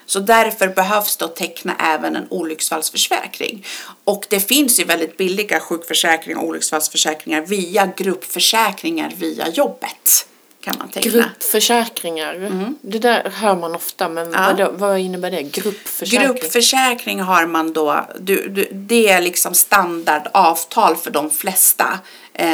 Så 0.05 0.19
därför 0.19 0.67
behövs 0.67 1.17
det 1.17 1.25
att 1.25 1.35
teckna 1.35 1.75
även 1.79 2.15
en 2.15 2.27
olycksfallsförsäkring. 2.29 3.65
Och 4.03 4.25
det 4.29 4.39
finns 4.39 4.79
ju 4.79 4.83
väldigt 4.83 5.17
billiga 5.17 5.59
sjukförsäkringar 5.59 6.39
och 6.39 6.47
olycksfallsförsäkringar 6.47 7.41
via 7.41 7.85
gruppförsäkringar 7.97 9.13
via 9.17 9.49
jobbet. 9.49 10.27
Kan 10.63 10.75
man 10.79 10.89
teckna. 10.89 11.11
Gruppförsäkringar. 11.11 12.49
Det 12.81 12.99
där 12.99 13.29
hör 13.35 13.55
man 13.55 13.75
ofta, 13.75 14.09
men 14.09 14.27
Mm. 14.27 14.57
Ja. 14.59 14.69
vad, 14.69 14.79
vad 14.79 14.99
innebär 14.99 15.31
det? 15.31 15.41
Gruppförsäkring? 15.41 16.27
Gruppförsäkring 16.27 17.21
har 17.21 17.45
man 17.45 17.73
då, 17.73 18.05
du, 18.19 18.49
du, 18.49 18.67
det 18.71 19.09
är 19.09 19.21
liksom 19.21 19.53
standardavtal 19.53 20.95
för 20.95 21.11
de 21.11 21.29
flesta. 21.29 21.99
Eh, 22.33 22.47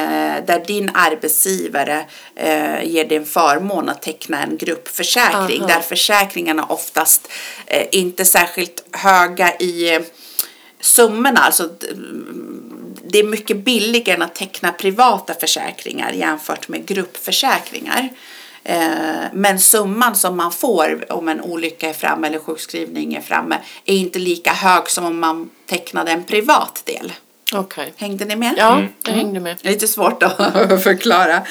där 0.45 0.65
din 0.67 0.91
arbetsgivare 0.93 2.05
eh, 2.35 2.83
ger 2.83 3.05
dig 3.05 3.17
en 3.17 3.25
förmån 3.25 3.89
att 3.89 4.01
teckna 4.01 4.43
en 4.43 4.57
gruppförsäkring. 4.57 5.59
Aha. 5.61 5.67
Där 5.67 5.79
försäkringarna 5.79 6.65
oftast 6.65 7.27
eh, 7.65 7.87
inte 7.91 8.25
särskilt 8.25 8.83
höga 8.91 9.53
i 9.59 9.99
summorna. 10.81 11.39
Alltså, 11.39 11.69
det 13.03 13.19
är 13.19 13.23
mycket 13.23 13.57
billigare 13.57 14.15
än 14.15 14.21
att 14.21 14.35
teckna 14.35 14.71
privata 14.71 15.33
försäkringar 15.33 16.11
jämfört 16.11 16.67
med 16.67 16.85
gruppförsäkringar. 16.85 18.09
Eh, 18.63 18.79
Men 19.33 19.59
summan 19.59 20.15
som 20.15 20.37
man 20.37 20.51
får 20.51 21.11
om 21.11 21.27
en 21.29 21.41
olycka 21.41 21.89
är 21.89 21.93
framme 21.93 22.27
eller 22.27 22.39
sjukskrivning 22.39 23.13
är 23.15 23.21
framme 23.21 23.57
är 23.85 23.95
inte 23.95 24.19
lika 24.19 24.53
hög 24.53 24.89
som 24.89 25.05
om 25.05 25.19
man 25.19 25.49
tecknade 25.65 26.11
en 26.11 26.23
privat 26.23 26.81
del. 26.85 27.13
Okej. 27.53 27.93
Hängde 27.97 28.25
ni 28.25 28.35
med? 28.35 28.53
Ja, 28.57 28.83
jag 29.05 29.13
hängde 29.13 29.39
med. 29.39 29.57
Lite 29.65 29.87
svårt 29.87 30.23
att 30.23 30.37
förklara. 30.83 31.41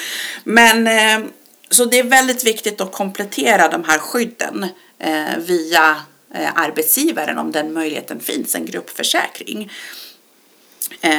Men 0.44 0.86
eh, 0.86 1.28
så 1.70 1.84
det 1.84 1.98
är 1.98 2.04
väldigt 2.04 2.44
viktigt 2.46 2.80
att 2.80 2.92
komplettera 2.92 3.68
de 3.68 3.84
här 3.84 3.98
skydden 3.98 4.66
eh, 4.98 5.38
via 5.38 5.96
Eh, 6.34 6.50
arbetsgivaren 6.54 7.38
om 7.38 7.52
den 7.52 7.72
möjligheten 7.72 8.20
finns, 8.20 8.54
en 8.54 8.66
gruppförsäkring. 8.66 9.72
Eh, 11.00 11.10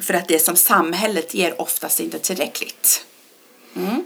för 0.00 0.14
att 0.14 0.28
det 0.28 0.38
som 0.38 0.56
samhället 0.56 1.34
ger 1.34 1.60
oftast 1.60 2.00
inte 2.00 2.18
tillräckligt. 2.18 3.04
Mm. 3.76 4.04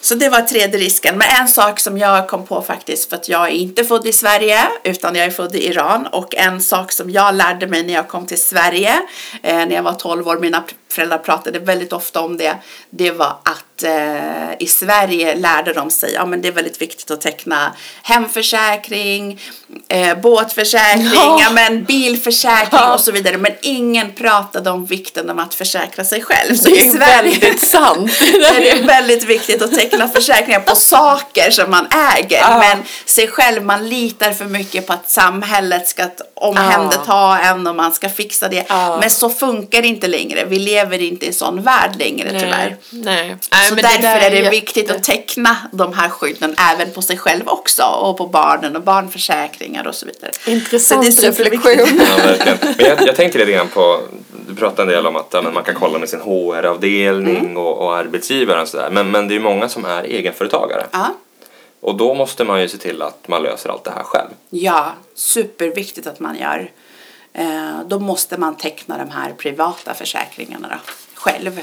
Så 0.00 0.14
det 0.14 0.28
var 0.28 0.40
tredje 0.40 0.78
risken. 0.78 1.18
Men 1.18 1.28
en 1.40 1.48
sak 1.48 1.80
som 1.80 1.98
jag 1.98 2.28
kom 2.28 2.46
på 2.46 2.62
faktiskt 2.62 3.08
för 3.08 3.16
att 3.16 3.28
jag 3.28 3.46
är 3.46 3.52
inte 3.52 3.84
född 3.84 4.06
i 4.06 4.12
Sverige 4.12 4.68
utan 4.84 5.14
jag 5.14 5.26
är 5.26 5.30
född 5.30 5.56
i 5.56 5.68
Iran 5.68 6.06
och 6.06 6.34
en 6.34 6.62
sak 6.62 6.92
som 6.92 7.10
jag 7.10 7.34
lärde 7.34 7.66
mig 7.66 7.82
när 7.82 7.94
jag 7.94 8.08
kom 8.08 8.26
till 8.26 8.42
Sverige 8.42 9.02
eh, 9.42 9.56
när 9.56 9.72
jag 9.72 9.82
var 9.82 9.92
12 9.92 10.28
år, 10.28 10.38
mina 10.38 10.64
föräldrar 10.88 11.18
pratade 11.18 11.58
väldigt 11.58 11.92
ofta 11.92 12.20
om 12.20 12.36
det, 12.36 12.56
det 12.90 13.10
var 13.10 13.36
att 13.42 13.65
eh, 13.82 14.52
i 14.58 14.66
Sverige 14.66 15.34
lärde 15.34 15.72
de 15.72 15.90
sig, 15.90 16.12
ja 16.12 16.26
men 16.26 16.42
det 16.42 16.48
är 16.48 16.52
väldigt 16.52 16.82
viktigt 16.82 17.10
att 17.10 17.20
teckna 17.20 17.72
hemförsäkring, 18.02 19.40
eh, 19.88 20.18
båtförsäkring, 20.18 21.10
ja. 21.14 21.38
ja. 21.40 21.50
men 21.50 21.84
bilförsäkring 21.84 22.80
ja. 22.80 22.94
och 22.94 23.00
så 23.00 23.12
vidare. 23.12 23.38
Men 23.38 23.52
ingen 23.62 24.12
pratade 24.12 24.70
om 24.70 24.86
vikten 24.86 25.30
av 25.30 25.38
att 25.38 25.54
försäkra 25.54 26.04
sig 26.04 26.22
själv. 26.22 26.56
Så 26.56 26.68
det 26.68 26.80
är 26.80 26.92
Sverige, 26.92 27.38
väldigt 27.38 27.60
sant. 27.60 28.10
det 28.32 28.70
är 28.70 28.86
väldigt 28.86 29.24
viktigt 29.24 29.62
att 29.62 29.74
teckna 29.74 30.08
försäkringar 30.08 30.60
på 30.60 30.76
saker 30.76 31.50
som 31.50 31.70
man 31.70 31.86
äger. 32.16 32.38
Ja. 32.38 32.58
Men 32.58 32.84
sig 33.04 33.28
själv, 33.28 33.64
man 33.64 33.88
litar 33.88 34.32
för 34.32 34.44
mycket 34.44 34.86
på 34.86 34.92
att 34.92 35.10
samhället 35.10 35.88
ska 35.88 36.08
omhänderta 36.34 37.38
en 37.38 37.66
och 37.66 37.74
man 37.74 37.92
ska 37.92 38.08
fixa 38.08 38.48
det. 38.48 38.66
Men 39.00 39.10
så 39.10 39.30
funkar 39.30 39.82
det 39.82 39.88
inte 39.88 40.08
längre. 40.08 40.44
Vi 40.44 40.58
lever 40.58 41.02
inte 41.02 41.26
i 41.26 41.32
sån 41.32 41.62
värld 41.62 41.90
längre 41.98 42.32
Nej. 42.32 42.40
tyvärr. 42.40 42.76
Nej. 42.90 43.36
Så 43.68 43.74
därför 43.74 44.06
är 44.06 44.30
det 44.30 44.36
jätte... 44.36 44.50
viktigt 44.50 44.90
att 44.90 45.02
teckna 45.02 45.56
de 45.72 45.92
här 45.92 46.08
skydden 46.08 46.54
även 46.72 46.92
på 46.92 47.02
sig 47.02 47.18
själv 47.18 47.48
också 47.48 47.82
och 47.82 48.18
på 48.18 48.26
barnen 48.26 48.76
och 48.76 48.82
barnförsäkringar 48.82 49.86
och 49.86 49.94
så 49.94 50.06
vidare. 50.06 50.30
Intressant 50.46 51.14
så 51.14 51.26
reflektion. 51.26 52.00
ja. 52.16 52.36
Men 52.78 52.86
jag, 52.86 53.06
jag 53.06 53.16
tänkte 53.16 53.38
lite 53.38 53.52
grann 53.52 53.68
på, 53.68 54.00
du 54.48 54.54
pratade 54.54 54.82
en 54.82 54.88
del 54.88 55.06
om 55.06 55.16
att 55.16 55.28
ja, 55.30 55.42
man 55.42 55.64
kan 55.64 55.74
kolla 55.74 55.98
med 55.98 56.08
sin 56.08 56.20
HR-avdelning 56.20 57.36
mm. 57.36 57.56
och, 57.56 57.78
och 57.78 57.96
arbetsgivaren 57.96 58.62
och 58.62 58.68
sådär. 58.68 58.90
Men, 58.90 59.10
men 59.10 59.28
det 59.28 59.32
är 59.34 59.36
ju 59.36 59.42
många 59.42 59.68
som 59.68 59.84
är 59.84 60.02
egenföretagare. 60.04 60.86
Ja. 60.92 61.14
Och 61.80 61.96
då 61.96 62.14
måste 62.14 62.44
man 62.44 62.60
ju 62.60 62.68
se 62.68 62.78
till 62.78 63.02
att 63.02 63.28
man 63.28 63.42
löser 63.42 63.70
allt 63.70 63.84
det 63.84 63.90
här 63.90 64.02
själv. 64.02 64.28
Ja, 64.50 64.92
superviktigt 65.14 66.06
att 66.06 66.20
man 66.20 66.36
gör. 66.38 66.70
Eh, 67.32 67.80
då 67.86 67.98
måste 67.98 68.38
man 68.38 68.56
teckna 68.56 68.98
de 68.98 69.10
här 69.10 69.32
privata 69.32 69.94
försäkringarna 69.94 70.68
då, 70.68 70.92
själv. 71.14 71.60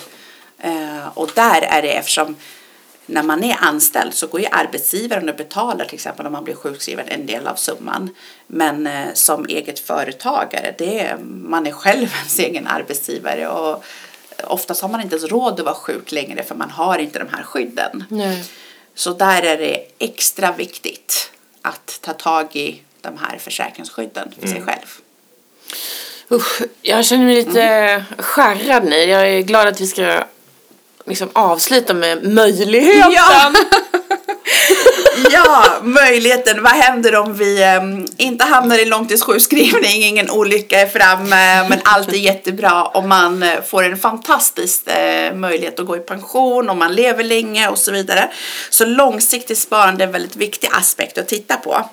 Eh, 0.64 1.08
och 1.14 1.32
där 1.36 1.62
är 1.62 1.82
det 1.82 1.94
eftersom 1.94 2.36
när 3.06 3.24
man 3.24 3.44
är 3.44 3.58
anställd 3.62 4.14
så 4.14 4.28
går 4.28 4.42
ju 4.42 4.48
arbetsgivaren 4.52 5.30
och 5.30 5.36
betalar 5.36 5.86
till 5.86 5.96
exempel 5.96 6.26
om 6.26 6.32
man 6.32 6.44
blir 6.44 6.56
sjukskriven 6.56 7.08
en 7.08 7.26
del 7.26 7.48
av 7.48 7.56
summan. 7.56 8.10
Men 8.48 8.88
eh, 8.88 9.14
som 9.14 9.46
eget 9.46 9.80
företagare, 9.80 10.76
det 10.78 11.00
är, 11.00 11.18
man 11.24 11.68
är 11.68 11.72
själv 11.72 12.14
ens 12.18 12.40
egen 12.40 12.68
arbetsgivare 12.68 13.48
och 13.48 13.84
oftast 14.44 14.82
har 14.82 14.90
man 14.90 15.02
inte 15.02 15.16
ens 15.16 15.32
råd 15.32 15.60
att 15.60 15.66
vara 15.66 15.76
sjuk 15.76 16.12
längre 16.12 16.44
för 16.44 16.56
man 16.56 16.70
har 16.70 16.98
inte 16.98 17.20
de 17.20 17.28
här 17.32 17.44
skydden. 17.44 18.04
Nej. 18.10 18.44
Så 18.96 19.14
där 19.14 19.42
är 19.42 19.58
det 19.58 19.86
extra 20.00 20.52
viktigt 20.52 21.32
att 21.62 22.00
ta 22.02 22.14
tag 22.14 22.56
i 22.56 22.82
de 23.02 23.18
här 23.18 23.38
försäkringsskydden 23.38 24.32
för 24.32 24.48
mm. 24.48 24.54
sig 24.54 24.64
själv. 24.64 25.00
Usch, 26.32 26.62
jag 26.82 27.06
känner 27.06 27.26
mig 27.26 27.36
lite 27.36 27.64
mm. 27.64 28.04
skärrad 28.18 28.84
nu. 28.84 28.96
Jag 28.96 29.30
är 29.30 29.42
glad 29.42 29.68
att 29.68 29.82
vi 29.82 29.88
ska 29.88 30.24
liksom 31.06 31.30
avsluta 31.34 31.94
med 31.94 32.24
möjligheten. 32.24 33.12
Ja. 33.12 33.52
ja, 35.32 35.66
möjligheten. 35.82 36.64
Vad 36.64 36.72
händer 36.72 37.16
om 37.16 37.34
vi 37.34 37.78
um, 37.82 38.08
inte 38.18 38.46
hamnar 38.46 38.78
i 38.78 38.86
långtidssjukskrivning, 38.86 40.04
ingen 40.04 40.30
olycka 40.30 40.82
är 40.82 40.88
framme, 40.88 41.70
men 41.70 41.80
allt 41.84 42.10
är 42.10 42.18
jättebra 42.18 42.84
och 42.84 43.04
man 43.04 43.44
uh, 43.44 43.62
får 43.70 43.84
en 43.84 43.98
fantastisk 43.98 44.88
uh, 44.88 45.36
möjlighet 45.36 45.80
att 45.80 45.86
gå 45.86 45.98
i 45.98 46.00
pension 46.00 46.70
och 46.70 46.78
man 46.78 46.96
lever 46.96 47.24
länge 47.24 47.68
och 47.68 47.78
så 47.78 47.92
vidare. 47.92 48.32
Så 48.70 48.86
långsiktigt 48.86 49.58
sparande 49.58 50.04
är 50.04 50.08
en 50.08 50.14
väldigt 50.14 50.36
viktig 50.36 50.70
aspekt 50.74 51.18
att 51.18 51.28
titta 51.28 51.58
på. 51.58 51.90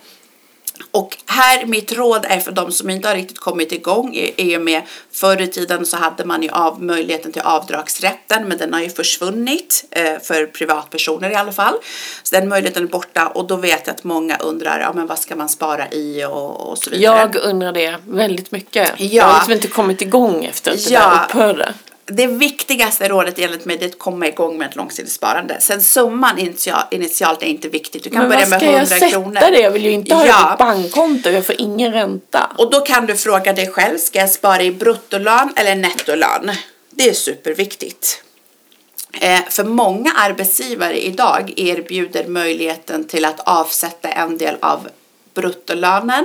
Och 0.91 1.17
här, 1.27 1.67
mitt 1.67 1.93
råd 1.93 2.27
är 2.29 2.41
för 2.41 2.53
de 2.53 2.73
som 2.73 2.91
inte 2.91 3.09
har 3.09 3.15
riktigt 3.15 3.39
kommit 3.39 3.73
igång 3.73 4.15
i 4.37 4.57
och 4.57 4.63
med 4.63 4.83
förr 5.13 5.41
i 5.41 5.47
tiden 5.47 5.87
så 5.87 5.97
hade 5.97 6.25
man 6.25 6.43
ju 6.43 6.51
av 6.51 6.83
möjligheten 6.83 7.33
till 7.33 7.43
avdragsrätten 7.43 8.49
men 8.49 8.59
den 8.59 8.73
har 8.73 8.81
ju 8.81 8.89
försvunnit 8.89 9.85
eh, 9.91 10.19
för 10.23 10.47
privatpersoner 10.47 11.31
i 11.31 11.35
alla 11.35 11.53
fall. 11.53 11.75
Så 12.23 12.37
den 12.37 12.49
möjligheten 12.49 12.83
är 12.83 12.89
borta 12.89 13.27
och 13.27 13.47
då 13.47 13.57
vet 13.57 13.87
jag 13.87 13.95
att 13.95 14.05
många 14.05 14.37
undrar, 14.37 14.81
ja 14.81 14.93
men 14.93 15.07
vad 15.07 15.19
ska 15.19 15.37
man 15.37 15.49
spara 15.49 15.91
i 15.91 16.25
och, 16.25 16.71
och 16.71 16.79
så 16.79 16.91
vidare. 16.91 17.31
Jag 17.33 17.37
undrar 17.37 17.73
det 17.73 17.97
väldigt 18.07 18.51
mycket. 18.51 18.93
Ja. 18.97 19.07
Jag 19.07 19.25
har 19.25 19.35
liksom 19.35 19.53
inte 19.53 19.67
kommit 19.67 20.03
igång 20.03 20.45
efter 20.45 20.71
att 20.73 20.85
det 20.85 20.91
ja. 20.91 21.01
där 21.01 21.25
upphörde 21.25 21.75
det 22.13 22.27
viktigaste 22.27 23.09
rådet 23.09 23.39
enligt 23.39 23.65
mig 23.65 23.79
är 23.81 23.87
att 23.87 23.99
komma 23.99 24.27
igång 24.27 24.59
med 24.59 24.69
ett 24.69 24.77
långsiktigt 24.77 25.15
sparande. 25.15 25.57
Sen 25.61 25.83
summan 25.83 26.39
initial, 26.39 26.83
initialt 26.91 27.43
är 27.43 27.47
inte 27.47 27.69
viktigt. 27.69 28.05
Du 28.05 28.11
kan 28.11 28.29
börja 28.29 28.49
med 28.49 28.63
100 28.63 28.63
kronor. 28.63 28.73
Men 28.73 28.79
vad 28.79 28.89
ska 28.89 29.07
jag 29.07 29.35
sätta 29.35 29.51
det? 29.51 29.61
Jag 29.61 29.71
vill 29.71 29.85
ju 29.85 29.91
inte 29.91 30.15
ha 30.15 30.27
ja. 30.27 30.57
på 30.59 30.65
bankkonto. 30.65 31.31
Jag 31.31 31.47
får 31.47 31.55
ingen 31.59 31.93
ränta. 31.93 32.53
Och 32.59 32.71
då 32.71 32.81
kan 32.81 33.07
du 33.07 33.17
fråga 33.17 33.53
dig 33.53 33.71
själv. 33.71 33.99
Ska 33.99 34.19
jag 34.19 34.31
spara 34.31 34.63
i 34.63 34.73
bruttolön 34.73 35.53
eller 35.57 35.75
nettolön? 35.75 36.51
Det 36.91 37.09
är 37.09 37.15
superviktigt. 37.15 38.23
Eh, 39.13 39.41
för 39.49 39.65
många 39.65 40.13
arbetsgivare 40.17 41.07
idag 41.07 41.53
erbjuder 41.57 42.27
möjligheten 42.27 43.05
till 43.05 43.25
att 43.25 43.41
avsätta 43.41 44.09
en 44.09 44.39
del 44.39 44.57
av 44.61 44.89
bruttolönen 45.35 46.25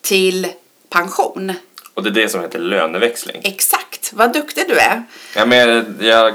till 0.00 0.46
pension. 0.88 1.52
Och 1.94 2.02
det 2.02 2.08
är 2.08 2.14
det 2.24 2.28
som 2.28 2.40
heter 2.40 2.58
löneväxling. 2.58 3.40
Exakt, 3.44 3.91
vad 4.12 4.32
duktig 4.32 4.64
du 4.68 4.78
är. 4.78 5.02
Ja, 5.36 5.46
men 5.46 5.96
jag 6.00 6.34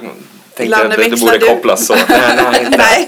tänkte 0.54 0.78
att 0.78 0.92
det, 0.98 1.10
det 1.10 1.18
borde 1.18 1.40
kopplas 1.40 1.86
så. 1.86 1.96
nej, 1.96 2.08
nej, 2.52 2.68
nej. 2.78 3.08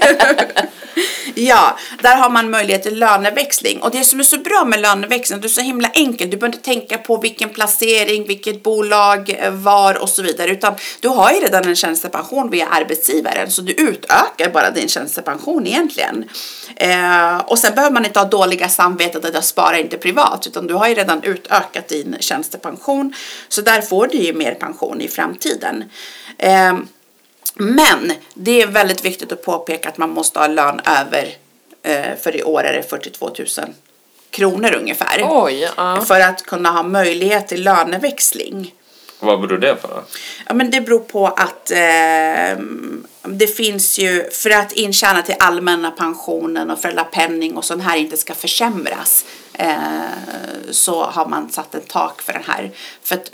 Ja, 1.36 1.78
där 2.02 2.16
har 2.16 2.30
man 2.30 2.52
möjlighet 2.52 2.84
till 2.84 3.00
löneväxling. 3.00 3.82
Och 3.82 3.92
det 3.92 4.04
som 4.04 4.20
är 4.20 4.24
så 4.24 4.38
bra 4.38 4.66
med 4.66 4.80
löneväxling, 4.82 5.42
det 5.42 5.48
är 5.48 5.50
så 5.50 5.62
himla 5.62 5.90
enkelt. 5.94 6.32
Du 6.32 6.38
behöver 6.38 6.58
inte 6.58 6.66
tänka 6.66 6.98
på 6.98 7.18
vilken 7.18 7.50
placering, 7.50 8.28
vilket 8.28 8.64
bolag, 8.64 9.50
var 9.52 10.02
och 10.02 10.10
så 10.10 10.22
vidare. 10.22 10.52
Utan 10.52 10.74
du 11.00 11.08
har 11.08 11.32
ju 11.32 11.40
redan 11.40 11.64
en 11.64 11.76
tjänstepension 11.76 12.50
via 12.50 12.68
arbetsgivaren. 12.68 13.52
Så 13.52 13.62
du 13.62 13.74
utökar 13.74 14.50
bara 14.54 14.72
din 14.72 14.88
tjänstepension 14.88 15.68
egentligen. 15.68 16.30
Eh, 16.76 17.38
och 17.38 17.60
sen 17.60 17.76
behöver 17.76 17.94
man 17.94 18.06
inte 18.06 18.20
ha 18.20 18.26
dåliga 18.26 18.70
samvetet 18.70 19.26
att 19.26 19.34
jag 19.34 19.44
sparar 19.44 19.78
inte 19.78 19.98
privat. 19.98 20.48
Utan 20.48 20.68
du 20.68 20.74
har 20.74 20.88
ju 20.88 20.96
redan 20.96 21.24
utökat 21.24 21.88
din 21.88 22.16
tjänstepension. 22.20 23.14
Så 23.50 23.62
där 23.62 23.82
får 23.82 24.08
du 24.08 24.18
ju 24.18 24.34
mer 24.34 24.54
pension 24.54 25.02
i 25.02 25.08
framtiden. 25.08 25.84
Eh, 26.38 26.74
men 27.56 28.12
det 28.34 28.62
är 28.62 28.68
väldigt 28.68 29.06
viktigt 29.06 29.32
att 29.32 29.44
påpeka 29.44 29.90
att 29.90 29.98
man 29.98 30.10
måste 30.10 30.40
ha 30.40 30.48
lön 30.48 30.82
över, 30.86 31.36
eh, 31.84 32.16
för 32.22 32.36
i 32.36 32.44
år 32.44 32.64
är 32.64 32.74
det 32.74 32.84
42 32.84 33.28
000 33.28 33.48
kronor 34.30 34.76
ungefär. 34.76 35.22
Oj, 35.30 35.72
ja. 35.78 36.02
För 36.02 36.20
att 36.20 36.46
kunna 36.46 36.72
ha 36.72 36.84
möjlighet 36.84 37.48
till 37.48 37.64
löneväxling. 37.64 38.74
Vad 39.20 39.42
beror 39.42 39.58
det 39.58 39.76
på 39.76 39.88
då? 39.88 40.04
Ja, 40.48 40.54
men 40.54 40.72
det 40.72 40.82
beror 40.82 41.00
på 41.00 41.28
att 41.28 41.72
eh, 41.72 42.58
det 43.24 43.48
finns 43.48 44.00
ju, 44.00 44.30
för 44.32 44.50
att 44.50 44.72
intjäna 44.72 45.22
till 45.22 45.36
allmänna 45.40 45.92
pensionen 45.92 46.72
och 46.72 46.80
föräldrapenning 46.80 47.58
och 47.58 47.66
sånt 47.66 47.84
här 47.84 47.98
inte 47.98 48.18
ska 48.18 48.34
försämras 48.34 49.26
eh, 49.54 49.74
så 50.72 51.04
har 51.04 51.26
man 51.26 51.50
satt 51.50 51.76
ett 51.76 51.88
tak 51.88 52.22
för 52.22 52.34
den 52.34 52.44
här. 52.44 52.72
För 53.04 53.16
att 53.16 53.32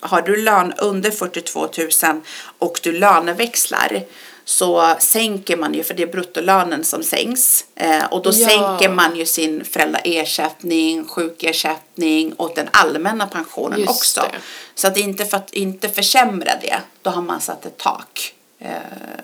har 0.00 0.22
du 0.22 0.36
lön 0.36 0.72
under 0.78 1.10
42 1.10 1.60
000 1.60 2.20
och 2.58 2.80
du 2.82 2.92
löneväxlar 2.92 4.04
så 4.44 4.96
sänker 4.98 5.56
man 5.56 5.74
ju, 5.74 5.82
för 5.82 5.94
det 5.94 6.02
är 6.02 6.06
bruttolönen 6.06 6.84
som 6.84 7.02
sänks. 7.02 7.64
Eh, 7.74 8.04
och 8.04 8.22
då 8.22 8.30
ja. 8.30 8.48
sänker 8.48 8.88
man 8.88 9.16
ju 9.16 9.26
sin 9.26 9.64
föräldraersättning, 9.64 11.08
sjukersättning 11.08 12.32
och 12.32 12.52
den 12.54 12.68
allmänna 12.72 13.26
pensionen 13.26 13.78
Just 13.80 13.90
också. 13.90 14.20
Det. 14.20 14.38
Så 14.74 14.86
att 14.86 14.96
inte 14.96 15.24
för 15.24 15.36
att 15.36 15.50
inte 15.52 15.88
försämra 15.88 16.52
det, 16.60 16.76
då 17.02 17.10
har 17.10 17.22
man 17.22 17.40
satt 17.40 17.66
ett 17.66 17.78
tak 17.78 18.34
eh, 18.58 18.70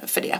för 0.06 0.20
det. 0.20 0.38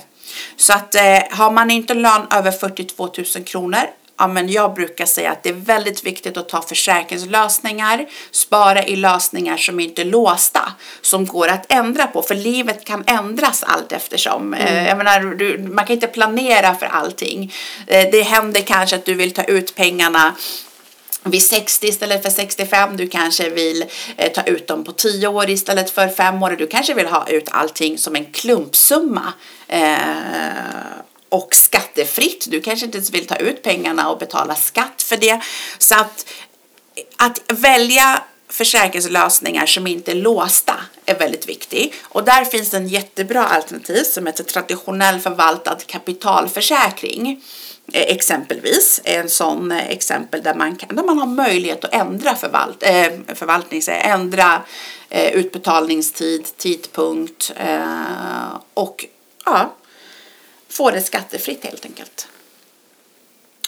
Så 0.57 0.73
att 0.73 0.95
eh, 0.95 1.23
har 1.31 1.51
man 1.51 1.71
inte 1.71 1.95
lön 1.95 2.27
över 2.31 2.51
42 2.51 3.11
000 3.37 3.45
kronor 3.45 3.83
ja, 4.19 4.27
men 4.27 4.49
jag 4.49 4.75
brukar 4.75 5.07
säga 5.07 5.31
att 5.31 5.43
det 5.43 5.49
är 5.49 5.55
väldigt 5.55 6.05
viktigt 6.05 6.37
att 6.37 6.49
ta 6.49 6.63
försäkringslösningar, 6.63 8.07
spara 8.31 8.85
i 8.85 8.97
lösningar 8.97 9.57
som 9.57 9.81
inte 9.81 10.03
är 10.03 10.07
låsta, 10.07 10.73
som 11.03 11.27
går 11.27 11.49
att 11.49 11.73
ändra 11.73 12.07
på, 12.07 12.23
för 12.23 12.35
livet 12.35 12.85
kan 12.85 13.05
ändras 13.07 13.63
allt 13.63 13.93
eftersom. 13.93 14.55
Mm. 14.55 14.67
Eh, 14.67 14.89
jag 14.89 14.99
menar, 14.99 15.21
du, 15.21 15.59
man 15.59 15.87
kan 15.87 15.95
inte 15.95 16.07
planera 16.07 16.75
för 16.75 16.87
allting. 16.87 17.53
Eh, 17.87 18.11
det 18.11 18.23
händer 18.23 18.61
kanske 18.61 18.97
att 18.97 19.05
du 19.05 19.15
vill 19.15 19.35
ta 19.35 19.45
ut 19.45 19.75
pengarna 19.75 20.35
vid 21.25 21.43
60 21.43 21.87
istället 21.87 22.23
för 22.23 22.31
65. 22.31 22.97
Du 22.97 23.07
kanske 23.07 23.51
vill 23.51 23.85
eh, 24.17 24.33
ta 24.33 24.43
ut 24.43 24.67
dem 24.67 24.85
på 24.85 24.93
10 24.93 25.29
år 25.29 25.51
istället 25.51 25.91
för 25.91 26.09
5 26.09 26.43
år. 26.43 26.51
Du 26.51 26.67
kanske 26.67 26.95
vill 26.95 27.07
ha 27.07 27.29
ut 27.29 27.49
allting 27.51 27.99
som 27.99 28.17
en 28.17 28.25
klumpsumma. 28.25 29.33
Eh, 29.69 29.99
och 31.29 31.55
skattefritt. 31.55 32.47
Du 32.51 32.61
kanske 32.61 32.87
inte 32.87 32.99
ens 32.99 33.11
vill 33.11 33.27
ta 33.27 33.37
ut 33.37 33.63
pengarna 33.63 34.11
och 34.11 34.19
betala 34.19 34.55
skatt 34.55 35.03
för 35.03 35.17
det. 35.17 35.41
Så 35.79 35.95
att, 35.95 36.27
att 37.17 37.43
välja 37.49 38.23
försäkringslösningar 38.49 39.67
som 39.67 39.87
inte 39.87 40.11
är 40.11 40.15
låsta 40.15 40.75
är 41.07 41.19
väldigt 41.19 41.49
viktig. 41.49 41.95
Och 42.03 42.25
där 42.25 42.45
finns 42.45 42.75
en 42.75 42.89
jättebra 42.89 43.47
alternativ 43.47 44.03
som 44.03 44.27
heter 44.27 44.45
traditionell 44.45 45.21
förvaltad 45.21 45.77
kapitalförsäkring. 45.87 47.43
Eh, 47.93 48.03
exempelvis 48.03 49.01
en 49.05 49.29
sån 49.29 49.73
eh, 49.73 49.89
exempel 49.89 50.43
där 50.43 50.55
man, 50.55 50.77
kan, 50.77 50.97
där 50.97 51.05
man 51.05 51.19
har 51.19 51.27
möjlighet 51.27 51.85
att 51.85 51.95
ändra 51.95 52.35
förvalt, 52.35 52.83
eh, 52.83 53.35
förvaltning, 53.35 53.83
ändra 53.89 54.63
eh, 55.11 55.33
utbetalningstid, 55.33 56.47
tidpunkt 56.57 57.53
eh, 57.57 58.57
och 58.75 59.05
ja, 59.45 59.75
få 60.69 60.91
det 60.91 61.01
skattefritt 61.01 61.65
helt 61.65 61.85
enkelt. 61.85 62.29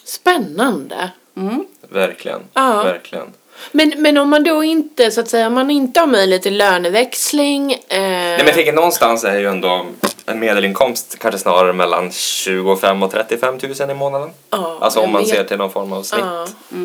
Spännande. 0.05 1.11
Mm. 1.37 1.67
Verkligen. 1.89 2.41
Ja. 2.53 2.83
Verkligen. 2.83 3.33
Men, 3.73 3.93
men 3.97 4.19
om 4.19 4.31
man 4.31 4.45
då 4.45 4.65
inte, 4.65 5.11
så 5.11 5.21
att 5.21 5.29
säga, 5.29 5.47
om 5.47 5.55
man 5.55 5.71
inte 5.71 6.01
har 6.01 6.07
möjlighet 6.07 6.43
till 6.43 6.57
löneväxling. 6.57 7.73
Eh, 7.73 7.79
Nej, 7.89 8.37
men 8.37 8.47
jag 8.47 8.55
tänker 8.55 8.73
någonstans 8.73 9.25
är 9.25 9.39
ju 9.39 9.47
ändå 9.47 9.87
en 10.27 10.41
medelinkomst 10.41 11.19
kanske 11.19 11.39
snarare 11.39 11.73
mellan 11.73 12.13
25 12.13 13.03
och 13.03 13.11
35 13.11 13.59
000 13.81 13.91
i 13.91 13.95
månaden. 13.95 14.31
Ja, 14.51 14.79
alltså 14.81 15.01
om 15.01 15.13
man 15.13 15.23
vet. 15.23 15.31
ser 15.31 15.45
till 15.45 15.57
någon 15.57 15.73
form 15.73 15.93
av 15.93 16.03
snitt. 16.03 16.21
Ja. 16.25 16.43
Eh, 16.43 16.79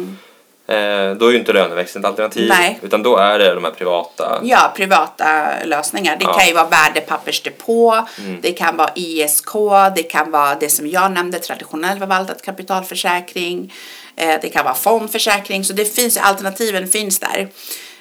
då 1.17 1.27
är 1.27 1.31
ju 1.31 1.37
inte 1.37 1.53
löneväxling 1.53 2.01
ett 2.03 2.07
alternativ. 2.09 2.49
Nej. 2.49 2.79
Utan 2.81 3.03
då 3.03 3.17
är 3.17 3.39
det 3.39 3.53
de 3.53 3.63
här 3.63 3.71
privata. 3.71 4.39
Ja, 4.43 4.73
privata 4.75 5.25
lösningar. 5.65 6.15
Det 6.19 6.25
Ja. 6.25 6.33
kan 6.33 6.47
ju 6.47 6.53
vara 6.53 6.67
värdepappersdepå, 6.67 8.07
det 8.41 8.51
kan 8.51 8.77
vara 8.77 8.89
ISK, 8.95 9.51
det 9.95 10.03
kan 10.03 10.31
vara 10.31 10.55
det 10.55 10.69
som 10.69 10.87
jag 10.87 11.11
nämnde, 11.11 11.39
traditionell 11.39 11.99
förvaltad 11.99 12.33
kapitalförsäkring, 12.43 13.73
eh, 14.15 14.35
det 14.41 14.49
kan 14.49 14.63
vara 14.65 14.75
fondförsäkring, 14.75 15.63
så 15.63 15.73
det 15.73 15.95
finns 15.95 16.17
alternativen 16.17 16.87
finns 16.87 17.19
där. 17.19 17.47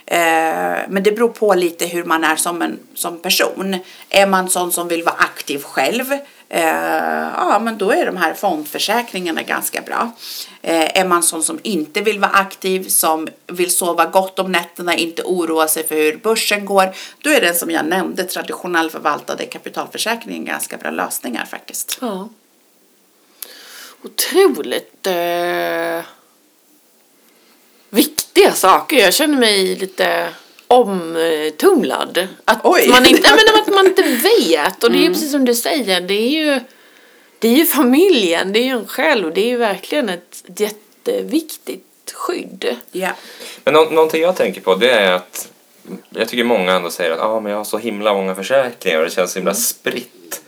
Eh, 0.07 0.79
Men 0.89 1.03
det 1.03 1.13
beror 1.13 1.29
på 1.29 1.55
lite 1.55 1.87
hur 1.87 2.05
man 2.05 2.25
är 2.25 2.37
som, 2.37 2.63
en, 2.63 2.79
som 2.95 3.19
person. 3.23 3.77
Är 4.11 4.27
man 4.27 4.49
sån 4.51 4.73
som 4.73 4.89
vill 4.89 5.03
vara 5.03 5.17
aktiv 5.19 5.63
själv, 5.63 6.05
eh, 6.49 6.65
ja 7.37 7.61
men 7.63 7.79
då 7.79 7.91
är 7.91 8.07
de 8.07 8.17
här 8.17 8.35
fondförsäkringarna 8.35 9.43
ganska 9.43 9.81
bra. 9.81 10.13
Eh, 10.63 11.01
Är 11.01 11.05
man 11.05 11.23
sån 11.23 11.43
som 11.43 11.61
inte 11.63 12.01
vill 12.01 12.21
vara 12.21 12.31
aktiv, 12.31 12.89
som 12.89 13.29
vill 13.47 13.71
sova 13.77 14.07
gott 14.07 14.39
om 14.39 14.53
nätterna, 14.53 14.95
inte 14.95 15.23
oroa 15.23 15.69
sig 15.69 15.87
för 15.87 15.95
hur 15.95 16.17
börsen 16.17 16.65
går, 16.65 16.95
då 17.19 17.31
är 17.31 17.41
den 17.41 17.55
som 17.55 17.71
jag 17.71 17.87
nämnde, 17.87 18.25
traditionell 18.25 18.91
förvaltade 18.91 19.47
kapitalförsäkringen 19.47 20.45
ganska 20.45 20.77
bra 20.77 20.91
lösningar 20.91 21.45
faktiskt. 21.45 21.99
Ja. 22.01 22.29
Otroligt 24.03 25.07
eh, 25.07 26.05
viktiga 27.91 28.53
saker. 28.53 28.97
Jag 28.97 29.15
känner 29.15 29.39
mig 29.39 29.77
lite 29.77 30.29
omtumlad. 30.69 32.29
Att 32.45 32.61
Oj. 32.65 32.89
man 32.89 33.07
inte, 33.07 33.23
nej, 33.37 33.45
men 33.53 33.63
att 33.63 33.75
man 33.75 33.87
inte 33.87 34.03
vet. 34.03 34.85
Och 34.85 34.91
det 34.93 34.99
är 34.99 35.03
ju 35.03 35.09
precis 35.09 35.31
som 35.33 35.45
du 35.45 35.55
säger, 35.55 36.01
det 36.01 36.15
är 36.15 36.29
ju, 36.31 36.61
det 37.39 37.49
är 37.49 37.53
ju 37.57 37.65
familjen, 37.65 38.53
det 38.53 38.59
är 38.59 38.65
ju 38.65 38.71
en 38.71 38.87
själv. 38.87 39.35
Det 39.35 39.41
är 39.41 39.49
ju 39.49 39.57
verkligen 39.57 40.09
ett 40.09 40.45
jätteviktigt 40.57 42.13
skydd. 42.15 42.77
Ja. 42.93 43.11
Men 43.65 43.75
nå- 43.75 43.85
någonting 43.91 44.23
jag 44.23 44.37
tänker 44.37 44.61
på 44.61 44.75
det 44.75 44.91
är 44.91 45.13
att 45.13 45.49
jag 46.11 46.29
tycker 46.29 46.45
många 46.45 46.73
ändå 46.73 46.91
säger 46.91 47.11
att 47.11 47.21
ah, 47.21 47.41
men 47.41 47.51
jag 47.53 47.59
har 47.59 47.65
så 47.65 47.79
himla 47.79 48.15
många 48.15 48.35
försäkringar 48.35 48.99
och 48.99 49.05
det 49.05 49.11
känns 49.11 49.33
så 49.33 49.39
himla 49.39 49.55
spritt. 49.55 50.43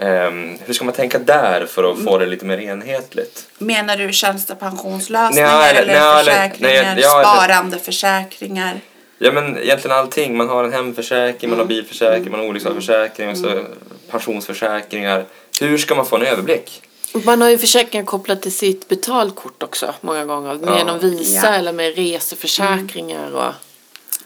Ehm, 0.00 0.58
hur 0.64 0.74
ska 0.74 0.84
man 0.84 0.94
tänka 0.94 1.18
där 1.18 1.66
för 1.66 1.92
att 1.92 2.04
få 2.04 2.18
det 2.18 2.26
lite 2.26 2.44
mer 2.44 2.58
enhetligt? 2.58 3.46
Menar 3.58 3.96
du 3.96 4.12
tjänstepensionslösningar 4.12 5.58
Nej, 5.58 5.76
eller 5.76 5.86
nej, 5.86 5.96
eller- 5.96 6.18
försäkringar, 6.24 6.70
nej, 6.94 6.98
ja, 7.02 7.20
eller- 7.20 7.24
sparande 7.24 7.78
försäkringar? 7.78 8.80
Ja 9.22 9.32
men 9.32 9.58
egentligen 9.58 9.96
allting. 9.96 10.36
Man 10.36 10.48
har 10.48 10.64
en 10.64 10.72
hemförsäkring, 10.72 11.50
man 11.50 11.58
har 11.58 11.66
bilförsäkring, 11.66 12.30
man 12.30 12.40
har 12.40 12.46
olycksfallsförsäkring 12.46 13.28
och 13.30 13.38
så 13.38 13.64
pensionsförsäkringar. 14.10 15.24
Hur 15.60 15.78
ska 15.78 15.94
man 15.94 16.06
få 16.06 16.16
en 16.16 16.22
överblick? 16.22 16.82
Man 17.24 17.42
har 17.42 17.48
ju 17.48 17.58
försäkringar 17.58 18.06
kopplat 18.06 18.42
till 18.42 18.52
sitt 18.54 18.88
betalkort 18.88 19.62
också 19.62 19.94
många 20.00 20.24
gånger. 20.24 20.58
Ja. 20.66 20.78
Genom 20.78 20.98
Visa 20.98 21.46
Ja. 21.46 21.54
eller 21.54 21.72
med 21.72 21.94
reseförsäkringar. 21.96 23.30
Och, 23.32 23.52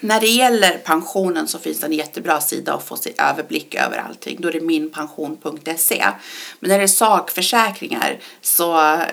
När 0.04 0.20
det 0.20 0.26
gäller 0.26 0.70
pensionen 0.70 1.48
så 1.48 1.58
finns 1.58 1.80
det 1.80 1.86
en 1.86 1.92
jättebra 1.92 2.40
sida 2.40 2.74
att 2.74 2.88
få 2.88 2.96
se 2.96 3.12
överblick 3.18 3.74
över 3.74 3.98
allting. 4.08 4.36
Då 4.40 4.48
är 4.48 4.52
det 4.52 4.60
minpension.se. 4.60 6.04
Men 6.60 6.70
när 6.70 6.78
det 6.78 6.84
är 6.84 6.88
sakförsäkringar 6.88 8.18
så 8.40 8.64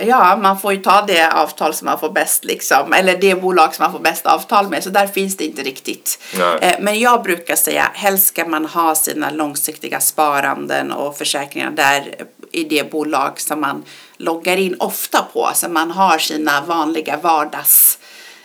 ja, 0.06 0.36
man 0.41 0.60
får 0.60 0.73
ju 0.73 0.82
ta 0.82 1.01
det 1.01 1.32
avtal 1.32 1.73
som 1.73 1.86
man 1.86 1.99
får 1.99 2.10
bäst 2.12 2.45
liksom, 2.45 2.93
eller 2.93 3.17
det 3.17 3.36
bolag 3.36 3.75
som 3.75 3.84
man 3.84 3.91
får 3.91 3.99
bäst 3.99 4.25
avtal 4.25 4.69
med. 4.69 4.84
Så 4.84 4.89
där 4.89 5.08
finns 5.08 5.38
det 5.38 5.45
inte 5.45 5.62
riktigt. 5.62 6.19
Nej. 6.38 6.58
Eh, 6.62 6.75
Men 6.80 6.99
jag 6.99 7.23
brukar 7.23 7.56
säga 7.56 7.91
helst 7.93 8.27
ska 8.27 8.45
man 8.45 8.65
ha 8.65 8.95
sina 8.95 9.30
långsiktiga 9.30 9.99
sparanden 9.99 10.91
och 10.91 11.17
försäkringar 11.17 11.71
där 11.71 12.15
i 12.51 12.63
det 12.63 12.91
bolag 12.91 13.39
som 13.39 13.62
man 13.62 13.84
loggar 14.17 14.58
in 14.58 14.75
ofta 14.80 15.25
på. 15.34 15.49
Så 15.54 15.69
man 15.69 15.91
har 15.91 16.17
sina 16.17 16.62
vanliga 16.62 17.17
vardags 17.17 17.97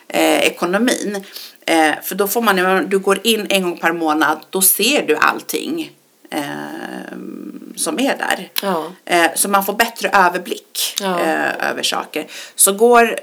eh, 0.08 0.38
ekonomin. 0.38 1.24
Eh, 1.66 1.94
för 2.02 2.14
då 2.14 2.28
får 2.28 2.42
man, 2.42 2.56
när 2.56 2.82
du 2.82 2.98
går 2.98 3.20
in 3.24 3.46
en 3.50 3.62
gång 3.62 3.78
per 3.78 3.92
månad, 3.92 4.38
då 4.50 4.62
ser 4.62 5.06
du 5.06 5.16
allting 5.16 5.90
eh, 6.30 6.40
som 7.76 8.00
är 8.00 8.16
där. 8.18 8.48
Ja. 8.62 8.92
Eh, 9.04 9.30
så 9.34 9.48
man 9.48 9.64
får 9.64 9.72
bättre 9.72 10.08
överblick 10.08 10.94
Ja. 11.00 11.20
eh, 11.20 11.70
över 11.70 11.82
saker. 11.82 12.26
Så 12.54 12.72
går 12.72 13.18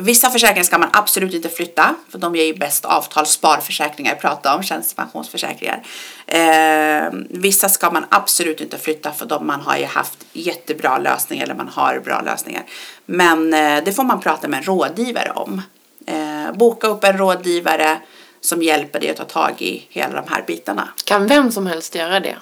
Vissa 0.00 0.30
försäkringar 0.30 0.64
ska 0.64 0.78
man 0.78 0.88
absolut 0.92 1.34
inte 1.34 1.48
flytta 1.48 1.94
för 2.10 2.18
de 2.18 2.36
ger 2.36 2.44
ju 2.44 2.54
bäst 2.54 2.84
avtal. 2.84 3.26
Sparförsäkringar 3.26 4.14
pratar 4.14 4.56
om, 4.56 4.62
tjänstepensionsförsäkringar. 4.62 5.82
Eh, 6.26 7.12
vissa 7.30 7.68
ska 7.68 7.90
man 7.90 8.04
absolut 8.08 8.60
inte 8.60 8.78
flytta 8.78 9.12
för 9.12 9.26
de 9.26 9.46
man 9.46 9.60
har 9.60 9.76
ju 9.76 9.84
haft 9.84 10.18
jättebra 10.32 10.98
lösningar 10.98 11.44
eller 11.44 11.54
man 11.54 11.68
har 11.68 12.00
bra 12.04 12.20
lösningar. 12.20 12.62
Men 13.06 13.54
eh, 13.54 13.84
det 13.84 13.92
får 13.92 14.04
man 14.04 14.20
prata 14.20 14.48
med 14.48 14.58
en 14.58 14.64
rådgivare 14.64 15.30
om. 15.30 15.62
Eh, 16.08 16.52
boka 16.52 16.86
upp 16.86 17.04
en 17.04 17.18
rådgivare 17.18 17.98
som 18.40 18.62
hjälper 18.62 19.00
dig 19.00 19.10
att 19.10 19.16
ta 19.16 19.24
tag 19.24 19.62
i 19.62 19.86
hela 19.88 20.22
de 20.22 20.32
här 20.32 20.44
bitarna. 20.46 20.88
kan 21.04 21.26
vem 21.26 21.52
som 21.52 21.66
helst 21.66 21.94
göra 21.94 22.20
det? 22.20 22.36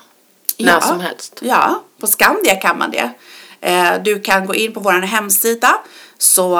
Ja. 0.57 0.72
När 0.72 0.81
som 0.81 1.00
helst? 1.00 1.38
Ja, 1.42 1.83
på 2.00 2.07
Skandia 2.07 2.55
kan 2.55 2.79
man 2.79 2.90
det. 2.90 3.11
Eh, 3.66 4.02
Du 4.05 4.20
kan 4.20 4.46
gå 4.46 4.55
in 4.55 4.72
på 4.72 4.81
vår 4.81 4.92
hemsida 4.92 5.79
så 6.18 6.59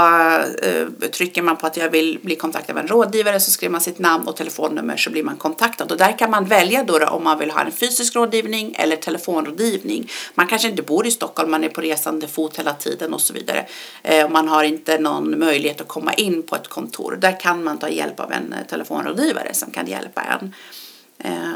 eh, 0.63 1.09
trycker 1.13 1.43
man 1.43 1.57
på 1.57 1.67
att 1.67 1.77
jag 1.77 1.91
vill 1.91 2.19
bli 2.23 2.37
kontaktad 2.37 2.73
av 2.73 2.79
en 2.79 2.89
rådgivare 2.89 3.41
så 3.41 3.51
skriver 3.51 3.73
man 3.73 3.81
sitt 3.81 3.99
namn 3.99 4.29
och 4.29 4.37
telefonnummer 4.37 4.97
så 4.97 5.11
blir 5.11 5.23
man 5.23 5.37
kontaktad 5.37 5.93
och 5.93 5.99
där 5.99 6.19
kan 6.19 6.31
man 6.31 6.45
välja 6.45 6.85
då, 6.85 7.07
om 7.07 7.25
man 7.25 7.39
vill 7.39 7.51
ha 7.51 7.61
en 7.61 7.73
fysisk 7.73 8.17
rådgivning 8.17 8.75
eller 8.79 8.97
telefonrådgivning. 8.97 10.11
Man 10.35 10.47
kanske 10.47 10.69
inte 10.69 10.83
bor 10.83 11.07
i 11.07 11.11
Stockholm, 11.11 11.51
man 11.51 11.65
är 11.65 11.69
på 11.69 11.81
resande 11.81 12.29
fot 12.29 12.59
hela 12.59 12.75
tiden 12.75 13.15
och 13.15 13.21
så 13.21 13.33
vidare. 13.33 13.67
Eh, 14.03 14.29
Man 14.31 14.49
har 14.49 14.65
inte 14.65 14.99
någon 14.99 15.39
möjlighet 15.39 15.81
att 15.81 15.89
komma 15.89 16.13
in 16.15 16.43
på 16.43 16.57
ett 16.57 16.69
kontor. 16.69 17.19
Där 17.21 17.41
kan 17.41 17.65
man 17.65 17.79
ta 17.79 17.89
hjälp 17.89 18.21
av 18.21 18.33
en 18.33 18.55
telefonrådgivare 18.71 19.55
som 19.55 19.71
kan 19.71 19.87
hjälpa 19.87 20.23
en 20.23 20.55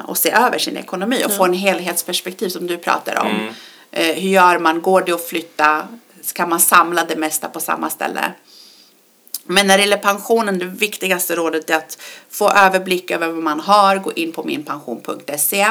och 0.04 0.18
se 0.18 0.30
över 0.30 0.58
sin 0.58 0.76
ekonomi 0.76 1.22
och 1.26 1.32
få 1.36 1.44
en 1.44 1.52
helhetsperspektiv 1.52 2.48
som 2.48 2.66
du 2.66 2.76
pratar 2.76 3.18
om. 3.20 3.26
Eh, 3.26 3.52
hur 3.90 4.30
gör 4.30 4.58
man? 4.58 4.82
Går 4.82 5.02
det 5.02 5.12
att 5.12 5.28
flytta? 5.28 5.88
Kan 6.32 6.48
man 6.48 6.60
samla 6.60 7.04
det 7.04 7.16
mesta 7.16 7.48
på 7.48 7.60
samma 7.60 7.90
ställe? 7.90 8.34
Men 9.50 9.66
när 9.66 9.76
det 9.76 9.82
gäller 9.82 9.96
pensionen, 9.96 10.58
det 10.58 10.64
viktigaste 10.64 11.36
rådet 11.36 11.70
är 11.70 11.76
att 11.76 11.98
få 12.30 12.50
överblick 12.50 13.10
över 13.10 13.28
vad 13.28 13.42
man 13.42 13.60
har, 13.60 13.96
gå 13.96 14.12
in 14.12 14.32
på 14.32 14.42
minpension.se. 14.44 15.66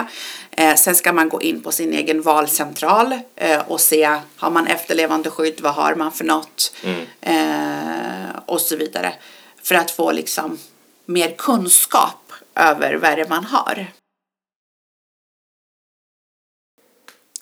Eh, 0.51 0.75
sen 0.75 0.95
ska 0.95 1.13
man 1.13 1.29
gå 1.29 1.41
in 1.41 1.61
på 1.61 1.71
sin 1.71 1.93
egen 1.93 2.21
valcentral 2.21 3.19
eh, 3.35 3.61
och 3.67 3.81
se, 3.81 4.19
har 4.35 4.49
man 4.49 4.67
efterlevande 4.67 5.29
skydd, 5.29 5.61
vad 5.61 5.73
har 5.73 5.95
man 5.95 6.11
för 6.11 6.23
något? 6.25 6.73
Eh, 7.21 8.39
och 8.45 8.61
så 8.61 8.75
vidare. 8.75 9.13
För 9.63 9.75
att 9.75 9.91
få 9.91 10.11
liksom 10.11 10.57
mer 11.05 11.35
kunskap 11.37 12.33
över 12.55 12.93
vad 12.93 13.17
det 13.17 13.21
är 13.21 13.29
man 13.29 13.45
har. 13.45 13.87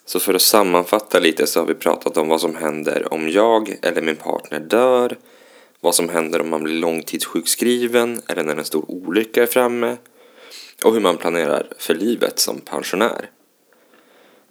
Så 0.08 0.20
för 0.20 0.34
att 0.34 0.42
sammanfatta 0.42 1.20
lite 1.20 1.48
så 1.48 1.60
har 1.60 1.68
vi 1.68 1.74
pratat 1.74 2.18
om 2.18 2.28
vad 2.28 2.42
som 2.42 2.56
händer 2.56 3.14
om 3.14 3.30
jag 3.30 3.78
eller 3.82 4.02
min 4.02 4.16
partner 4.16 4.60
dör, 4.60 5.18
vad 5.82 5.96
som 5.96 6.10
händer 6.10 6.42
om 6.42 6.50
man 6.50 6.64
blir 6.64 6.74
långtidssjukskriven 6.74 8.22
eller 8.28 8.44
när 8.44 8.56
en 8.56 8.66
stor 8.66 8.86
olycka 8.92 9.44
är 9.44 9.48
framme 9.48 9.98
och 10.84 10.94
hur 10.94 11.00
man 11.00 11.18
planerar 11.18 11.68
för 11.78 11.96
livet 11.96 12.40
som 12.40 12.60
pensionär. 12.60 13.30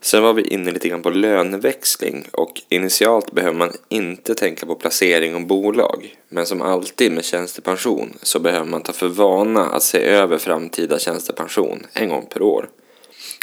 Sen 0.01 0.23
var 0.23 0.33
vi 0.33 0.43
inne 0.43 0.71
lite 0.71 0.89
grann 0.89 1.03
på 1.03 1.11
löneväxling 1.11 2.27
och 2.33 2.63
initialt 2.69 3.33
behöver 3.33 3.57
man 3.57 3.73
inte 3.89 4.35
tänka 4.35 4.67
på 4.67 4.75
placering 4.75 5.35
och 5.35 5.47
bolag. 5.47 6.17
Men 6.29 6.47
som 6.47 6.63
alltid 6.63 7.13
med 7.13 7.25
tjänstepension 7.25 8.19
så 8.23 8.41
behöver 8.41 8.67
man 8.67 8.83
ta 8.83 8.93
för 8.93 9.09
vana 9.09 9.67
att 9.67 9.83
se 9.83 9.99
över 9.99 10.39
framtida 10.39 10.99
tjänstepension 10.99 11.87
en 11.93 12.09
gång 12.09 12.27
per 12.27 12.43
år. 12.43 12.69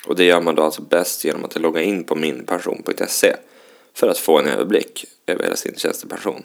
Och 0.06 0.16
det 0.16 0.24
gör 0.24 0.42
man 0.42 0.56
då 0.56 0.64
alltså 0.64 0.82
bäst 0.82 1.24
genom 1.26 1.46
att 1.46 1.60
logga 1.60 1.82
in 1.82 2.04
på 2.04 2.16
minpension.se 2.16 3.36
för 3.94 4.08
att 4.08 4.18
få 4.18 4.40
en 4.40 4.48
överblick 4.48 5.06
över 5.28 5.44
hela 5.44 5.56
sin 5.56 5.76
tjänstepension. 5.78 6.44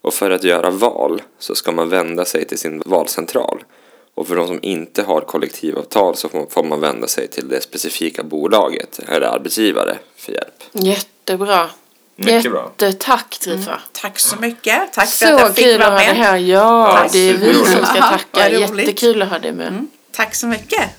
Och 0.00 0.14
för 0.14 0.30
att 0.30 0.44
göra 0.44 0.70
val 0.70 1.22
så 1.38 1.54
ska 1.54 1.72
man 1.72 1.88
vända 1.88 2.24
sig 2.24 2.44
till 2.44 2.58
sin 2.58 2.82
valcentral 2.86 3.64
Och 4.14 4.28
för 4.28 4.36
de 4.36 4.46
som 4.46 4.58
inte 4.62 5.02
har 5.02 5.20
kollektivavtal 5.20 6.16
så 6.16 6.28
får 6.50 6.62
man 6.64 6.80
vända 6.80 7.06
sig 7.06 7.28
till 7.28 7.48
det 7.48 7.60
specifika 7.60 8.22
bolaget 8.22 9.00
eller 9.08 9.26
arbetsgivare 9.26 9.98
för 10.16 10.32
hjälp. 10.32 10.64
Jättebra. 10.72 11.70
Mycket 12.16 12.52
bra. 12.52 12.72
Jättetack 12.78 13.38
Trifa. 13.38 13.80
Tack 13.92 14.18
så 14.18 14.36
mycket. 14.40 14.92
Tack 14.92 15.08
för 15.08 15.26
Så 15.26 15.34
att 15.34 15.40
jag 15.40 15.54
fick 15.54 15.64
kul 15.64 15.82
att 15.82 15.88
vara 15.88 15.90
ha 15.90 15.98
dig 15.98 16.08
med. 16.14 16.16
här. 16.16 16.36
Ja, 16.36 17.00
Ja, 17.02 17.08
det 17.12 17.18
är 17.30 17.34
vi 17.34 17.54
som 17.54 17.84
ska 17.84 18.00
tacka. 18.00 18.50
Jättekul 18.50 19.22
att 19.22 19.28
ha 19.28 19.38
dig 19.38 19.52
med. 19.52 19.68
Mm, 19.68 19.88
tack 20.12 20.34
så 20.34 20.46
mycket. 20.46 20.90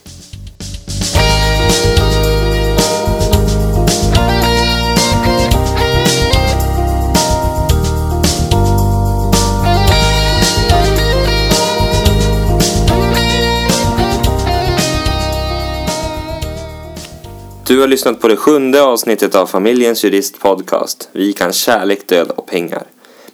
Du 17.67 17.79
har 17.79 17.87
lyssnat 17.87 18.21
på 18.21 18.27
det 18.27 18.35
sjunde 18.35 18.81
avsnittet 18.81 19.35
av 19.35 19.45
Familjens 19.45 20.03
Jurist 20.03 20.39
Podcast. 20.39 21.09
Vi 21.11 21.33
kan 21.33 21.53
kärlek, 21.53 22.07
död 22.07 22.31
och 22.31 22.47
pengar. 22.47 22.83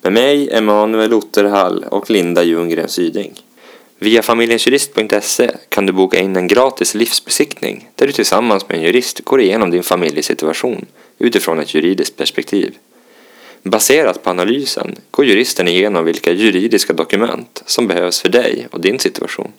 Med 0.02 0.14
mig, 0.14 0.50
Emanuel 0.52 1.14
Otterhall 1.14 1.84
och 1.84 2.10
Linda 2.10 2.44
Ljunggren 2.44 2.90
Syding. 2.90 3.34
Via 4.00 4.22
familjensjurist.se 4.22 5.52
kan 5.70 5.86
du 5.86 5.94
boka 5.94 6.20
in 6.20 6.36
en 6.36 6.48
gratis 6.48 6.96
livsbesiktning 6.96 7.90
där 7.96 8.08
du 8.08 8.14
tillsammans 8.14 8.70
med 8.70 8.78
en 8.78 8.84
jurist 8.84 9.22
går 9.22 9.42
igenom 9.42 9.72
din 9.72 9.84
familjesituation 9.84 10.86
utifrån 11.20 11.60
ett 11.60 11.74
juridiskt 11.74 12.18
perspektiv. 12.18 12.76
Baserat 13.64 14.24
på 14.24 14.30
analysen 14.30 14.96
går 15.12 15.26
juristen 15.26 15.68
igenom 15.68 16.06
vilka 16.06 16.32
juridiska 16.32 16.94
dokument 16.94 17.64
som 17.66 17.88
behövs 17.88 18.22
för 18.22 18.30
dig 18.30 18.68
och 18.72 18.82
din 18.82 19.00
situation. 19.00 19.52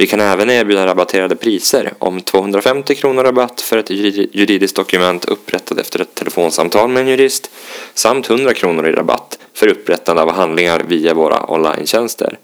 Vi 0.00 0.06
kan 0.06 0.20
även 0.20 0.50
erbjuda 0.50 0.86
rabatterade 0.86 1.36
priser 1.36 1.92
om 1.98 2.20
250 2.20 2.94
kronor 2.94 3.24
rabatt 3.24 3.60
för 3.60 3.78
ett 3.78 3.90
juridiskt 3.90 4.76
dokument 4.76 5.24
upprättat 5.24 5.78
efter 5.78 6.00
ett 6.00 6.14
telefonsamtal 6.14 6.88
med 6.88 7.02
en 7.02 7.08
jurist 7.08 7.50
samt 7.94 8.30
100 8.30 8.54
kronor 8.54 8.88
i 8.88 8.92
rabatt 8.92 9.38
för 9.54 9.68
upprättande 9.68 10.22
av 10.22 10.32
handlingar 10.32 10.82
via 10.88 11.14
våra 11.14 11.52
online-tjänster. 11.52 12.38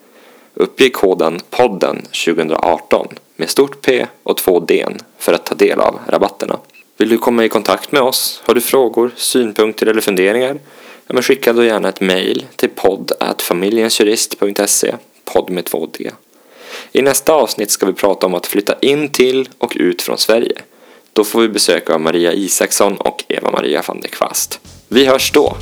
Uppge 0.54 0.90
koden 0.90 1.40
podden 1.50 2.02
2018 2.24 3.06
med 3.36 3.50
stort 3.50 3.80
P 3.80 4.06
och 4.22 4.36
två 4.36 4.60
D 4.60 4.86
för 5.18 5.32
att 5.32 5.46
ta 5.46 5.54
del 5.54 5.80
av 5.80 5.98
rabatterna. 6.08 6.58
Vill 6.96 7.08
du 7.08 7.18
komma 7.18 7.44
i 7.44 7.48
kontakt 7.48 7.92
med 7.92 8.02
oss? 8.02 8.42
Har 8.46 8.54
du 8.54 8.60
frågor, 8.60 9.10
synpunkter 9.16 9.86
eller 9.86 10.00
funderingar? 10.00 10.58
Ja, 11.06 11.14
men 11.14 11.22
skicka 11.22 11.52
då 11.52 11.64
gärna 11.64 11.88
ett 11.88 12.00
mejl 12.00 12.46
till 12.56 12.70
podd 12.70 13.12
familjensjurist.se 13.38 14.94
podd 15.24 15.50
med 15.50 15.64
två 15.64 15.88
D. 15.98 16.10
I 16.92 17.02
nästa 17.02 17.32
avsnitt 17.32 17.70
ska 17.70 17.86
vi 17.86 17.92
prata 17.92 18.26
om 18.26 18.34
att 18.34 18.46
flytta 18.46 18.74
in 18.80 19.08
till 19.08 19.48
och 19.58 19.72
ut 19.76 20.02
från 20.02 20.18
Sverige. 20.18 20.62
Då 21.12 21.24
får 21.24 21.40
vi 21.40 21.48
besök 21.48 21.90
av 21.90 22.00
Maria 22.00 22.32
Isaksson 22.32 22.96
och 22.96 23.24
Eva-Maria 23.28 23.82
van 23.88 24.00
der 24.00 24.08
Kvast. 24.08 24.60
Vi 24.88 25.06
hörs 25.06 25.32
då! 25.32 25.56